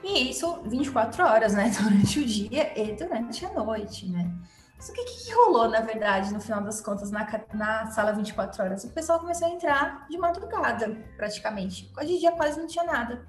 [0.03, 4.31] E isso 24 horas, né, durante o dia e durante a noite, né.
[4.79, 8.13] Só que o que, que, rolou, na verdade, no final das contas, na, na sala
[8.13, 8.83] 24 horas?
[8.85, 11.91] O pessoal começou a entrar de madrugada, praticamente.
[11.99, 13.27] Em dia quase não tinha nada.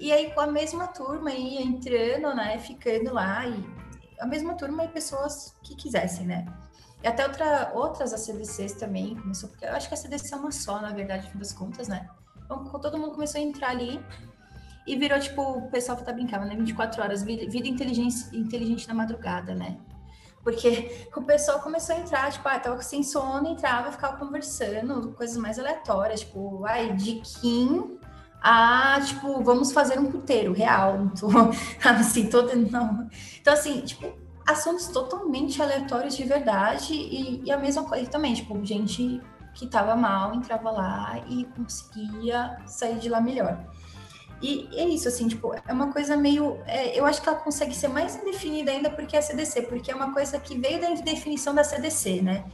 [0.00, 3.64] E aí, com a mesma turma ia entrando, né, ficando lá, e
[4.18, 6.44] a mesma turma e pessoas que quisessem, né.
[7.00, 10.50] E até outra, outras ACDCs também começou, porque eu acho que a CDC é uma
[10.50, 12.08] só, na verdade, no fim das contas, né.
[12.44, 14.04] Então, todo mundo começou a entrar ali
[14.84, 19.54] e virou, tipo, o pessoal tá brincando, né, 24 horas, vida inteligente, inteligente na madrugada,
[19.54, 19.78] né.
[20.42, 25.12] Porque o pessoal começou a entrar, tipo, ah, tava sem sono, entrava e ficava conversando,
[25.12, 27.98] coisas mais aleatórias, tipo, ai, de Kim
[28.42, 30.98] a, tipo, vamos fazer um puteiro real.
[31.14, 31.50] Então,
[31.84, 33.08] assim, todo, não.
[33.40, 34.12] Então, assim, tipo,
[34.46, 39.20] assuntos totalmente aleatórios de verdade e, e a mesma coisa também, tipo, gente
[39.54, 43.64] que tava mal entrava lá e conseguia sair de lá melhor.
[44.42, 46.58] E é isso, assim, tipo, é uma coisa meio.
[46.66, 49.90] É, eu acho que ela consegue ser mais indefinida ainda porque é a CDC, porque
[49.90, 52.44] é uma coisa que veio da definição da CDC, né?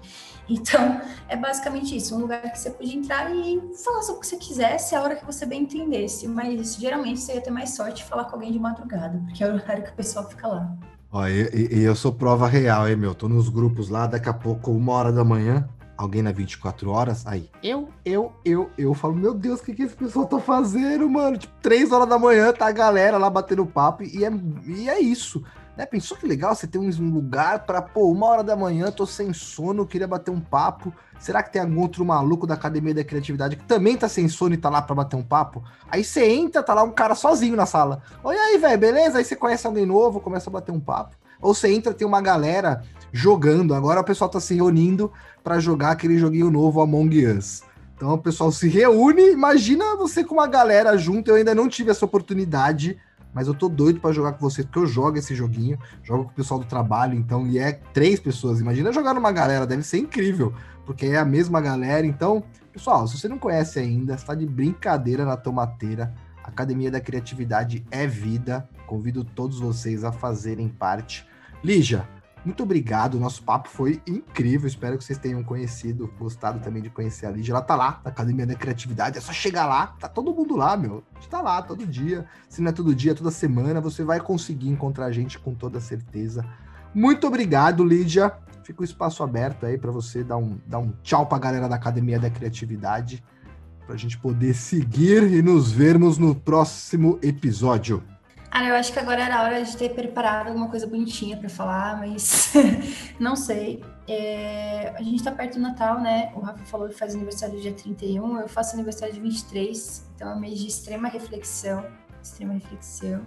[0.48, 4.26] Então, é basicamente isso, um lugar que você podia entrar e falar sobre o que
[4.26, 6.28] você quisesse, a hora que você bem entendesse.
[6.28, 9.50] Mas geralmente você ia ter mais sorte de falar com alguém de madrugada, porque é
[9.50, 10.76] o horário que o pessoal fica lá.
[11.10, 13.14] Ó, e, e eu sou prova real, hein, meu?
[13.14, 15.66] Tô nos grupos lá, daqui a pouco, uma hora da manhã,
[15.98, 19.82] alguém na 24 horas, aí, eu, eu, eu, eu falo, meu Deus, o que, que
[19.82, 21.36] esse pessoal tá fazendo, mano?
[21.36, 24.30] Tipo, 3 horas da manhã, tá a galera lá batendo papo, e é,
[24.64, 25.42] e é isso.
[25.76, 25.84] Né?
[25.86, 29.32] Pensou que legal você ter um lugar para pô, uma hora da manhã, tô sem
[29.32, 30.92] sono, queria bater um papo.
[31.18, 34.54] Será que tem algum outro maluco da Academia da Criatividade que também tá sem sono
[34.54, 35.62] e tá lá para bater um papo?
[35.88, 38.02] Aí você entra, tá lá um cara sozinho na sala.
[38.24, 39.18] Oi aí, velho, beleza?
[39.18, 41.16] Aí você conhece alguém novo, começa a bater um papo.
[41.40, 42.82] Ou você entra, tem uma galera
[43.12, 43.74] jogando.
[43.74, 45.10] Agora o pessoal tá se reunindo
[45.42, 47.62] para jogar aquele joguinho novo Among Us.
[47.96, 51.28] Então o pessoal se reúne, imagina você com uma galera junto.
[51.28, 52.96] Eu ainda não tive essa oportunidade,
[53.34, 56.30] mas eu tô doido para jogar com você, porque eu jogo esse joguinho, jogo com
[56.30, 58.60] o pessoal do trabalho, então, e é três pessoas.
[58.60, 60.54] Imagina jogar numa galera, deve ser incrível,
[60.86, 62.06] porque é a mesma galera.
[62.06, 62.42] Então,
[62.72, 66.14] pessoal, se você não conhece ainda, está de brincadeira na tomateira.
[66.42, 68.68] Academia da Criatividade é vida.
[68.86, 71.26] Convido todos vocês a fazerem parte.
[71.62, 72.08] Lígia,
[72.44, 74.66] muito obrigado, nosso papo foi incrível.
[74.66, 77.52] Espero que vocês tenham conhecido, gostado também de conhecer a Lígia.
[77.52, 79.18] Ela tá lá, na Academia da Criatividade.
[79.18, 81.04] É só chegar lá, tá todo mundo lá, meu.
[81.14, 82.26] A gente tá lá todo dia.
[82.48, 85.80] Se não é todo dia, toda semana, você vai conseguir encontrar a gente com toda
[85.80, 86.44] certeza.
[86.94, 88.32] Muito obrigado, Lídia.
[88.62, 91.76] Fica o espaço aberto aí para você dar um, dar um tchau pra galera da
[91.76, 93.24] Academia da Criatividade,
[93.86, 98.02] pra gente poder seguir e nos vermos no próximo episódio.
[98.50, 101.48] Ah, eu acho que agora era a hora de ter preparado alguma coisa bonitinha para
[101.48, 102.52] falar, mas
[103.20, 103.84] não sei.
[104.06, 106.32] É, a gente tá perto do Natal, né?
[106.34, 110.34] O Rafa falou que faz aniversário dia 31, eu faço aniversário de 23, então é
[110.34, 111.84] um mês de extrema reflexão.
[112.22, 113.26] Extrema reflexão.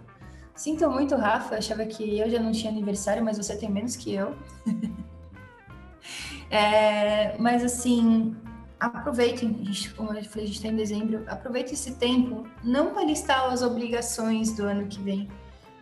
[0.55, 4.13] Sinto muito, Rafa, achava que eu já não tinha aniversário, mas você tem menos que
[4.13, 4.35] eu.
[6.49, 8.35] é, mas assim,
[8.81, 12.91] aproveitem, a gente, como eu falei, a gente está em dezembro, aproveitem esse tempo, não
[12.91, 15.29] para listar as obrigações do ano que vem,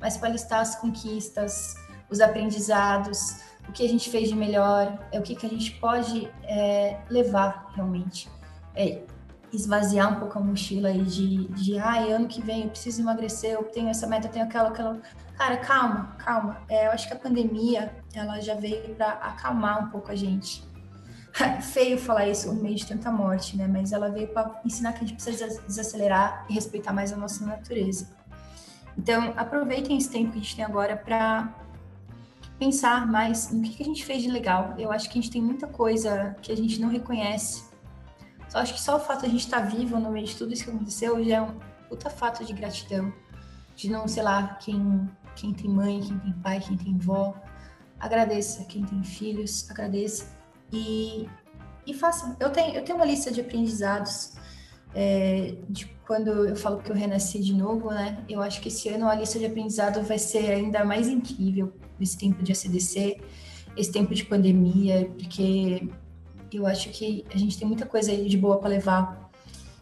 [0.01, 1.75] mas para listar as conquistas,
[2.09, 5.71] os aprendizados, o que a gente fez de melhor, é o que, que a gente
[5.79, 8.29] pode é, levar realmente.
[8.75, 9.01] É,
[9.51, 13.53] esvaziar um pouco a mochila aí de, de ah, ano que vem eu preciso emagrecer,
[13.53, 14.99] eu tenho essa meta, eu tenho aquela, aquela.
[15.37, 16.61] Cara, calma, calma.
[16.67, 20.68] É, eu acho que a pandemia ela já veio para acalmar um pouco a gente
[21.61, 23.67] feio falar isso no meio de tanta morte, né?
[23.67, 27.45] Mas ela veio para ensinar que a gente precisa desacelerar e respeitar mais a nossa
[27.45, 28.09] natureza.
[28.97, 31.53] Então, aproveitem esse tempo que a gente tem agora para
[32.57, 34.75] pensar mais no que, que a gente fez de legal.
[34.77, 37.63] Eu acho que a gente tem muita coisa que a gente não reconhece.
[38.49, 40.35] Só acho que só o fato de a gente estar tá vivo no meio de
[40.35, 43.13] tudo isso que aconteceu já é um puta fato de gratidão.
[43.75, 47.33] De não, sei lá, quem, quem tem mãe, quem tem pai, quem tem vó.
[47.97, 48.65] Agradeça.
[48.65, 50.38] Quem tem filhos, agradeça.
[50.71, 51.27] E,
[51.85, 51.99] e.
[52.39, 54.33] Eu tenho, eu tenho uma lista de aprendizados
[54.93, 58.23] é, de quando eu falo que eu renasci de novo, né?
[58.27, 62.17] Eu acho que esse ano a lista de aprendizado vai ser ainda mais incrível esse
[62.17, 63.21] tempo de ACDC,
[63.77, 65.87] esse tempo de pandemia, porque
[66.51, 69.29] eu acho que a gente tem muita coisa aí de boa para levar.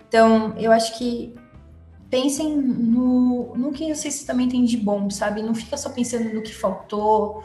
[0.07, 1.33] Então, eu acho que
[2.09, 5.41] pensem no, no que vocês também têm de bom, sabe?
[5.41, 7.43] Não fica só pensando no que faltou,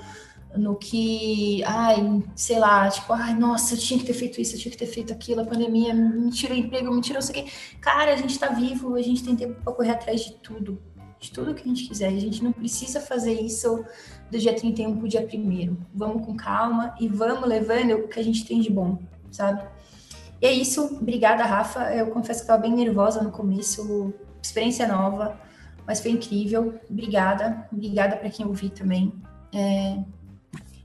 [0.57, 4.61] no que, ai, sei lá, tipo, ai, nossa, eu tinha que ter feito isso, eu
[4.61, 7.51] tinha que ter feito aquilo, a pandemia me tirou emprego, me tirou isso aqui.
[7.81, 10.81] Cara, a gente tá vivo, a gente tem tempo para correr atrás de tudo,
[11.19, 12.09] de tudo que a gente quiser.
[12.09, 13.85] A gente não precisa fazer isso
[14.31, 18.25] do dia 31 pro dia 1 Vamos com calma e vamos levando o que a
[18.25, 18.99] gente tem de bom,
[19.31, 19.63] sabe?
[20.41, 21.95] E é isso, obrigada, Rafa.
[21.95, 25.41] Eu confesso que estava bem nervosa no começo, experiência nova,
[25.87, 26.75] mas foi incrível.
[26.91, 29.13] Obrigada, obrigada para quem ouviu também.
[29.55, 29.99] É,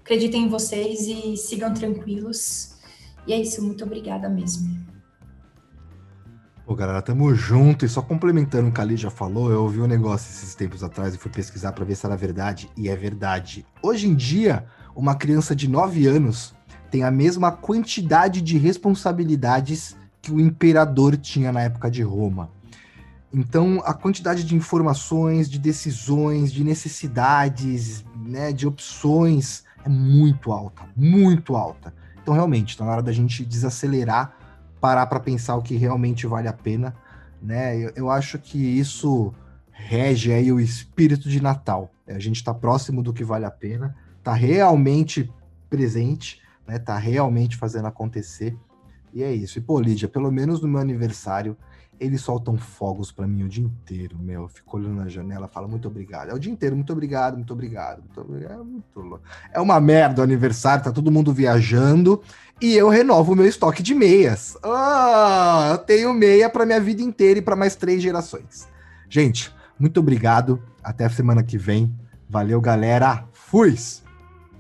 [0.08, 2.78] acreditem em vocês e sigam tranquilos.
[3.28, 4.88] E é isso, muito obrigada mesmo.
[6.66, 7.86] Pô, galera, tamo junto.
[7.86, 11.14] E só complementando o que a Lídia falou, eu ouvi um negócio esses tempos atrás
[11.14, 12.70] e fui pesquisar para ver se era verdade.
[12.78, 13.66] E é verdade.
[13.84, 16.56] Hoje em dia, uma criança de 9 anos
[16.90, 22.50] tem a mesma quantidade de responsabilidades que o imperador tinha na época de Roma.
[23.34, 30.84] Então, a quantidade de informações, de decisões, de necessidades, né, de opções é muito alta,
[30.96, 31.94] muito alta.
[32.22, 34.36] Então, realmente, está na hora da gente desacelerar,
[34.82, 36.94] parar para pensar o que realmente vale a pena,
[37.42, 37.78] né?
[37.78, 39.34] Eu, eu acho que isso
[39.72, 41.90] rege aí o espírito de Natal.
[42.06, 45.32] A gente está próximo do que vale a pena, está realmente
[45.70, 46.78] presente, né?
[46.78, 48.58] Tá realmente fazendo acontecer.
[49.14, 49.58] E é isso.
[49.58, 51.56] E, pô, Lídia, pelo menos no meu aniversário,
[52.00, 54.44] eles soltam fogos para mim o dia inteiro, meu.
[54.44, 56.30] Eu fico olhando na janela, fala muito obrigado.
[56.30, 58.00] É o dia inteiro, muito obrigado, muito obrigado.
[58.00, 58.62] Muito obrigado.
[58.62, 59.22] É, muito...
[59.54, 62.22] é uma merda o aniversário, tá todo mundo viajando
[62.62, 64.58] e eu renovo o meu estoque de meias.
[64.64, 68.68] Ah, eu tenho meia para minha vida inteira e para mais três gerações.
[69.10, 70.62] Gente, muito obrigado.
[70.84, 71.94] Até a semana que vem.
[72.30, 73.26] Valeu, galera.
[73.34, 73.76] Fui!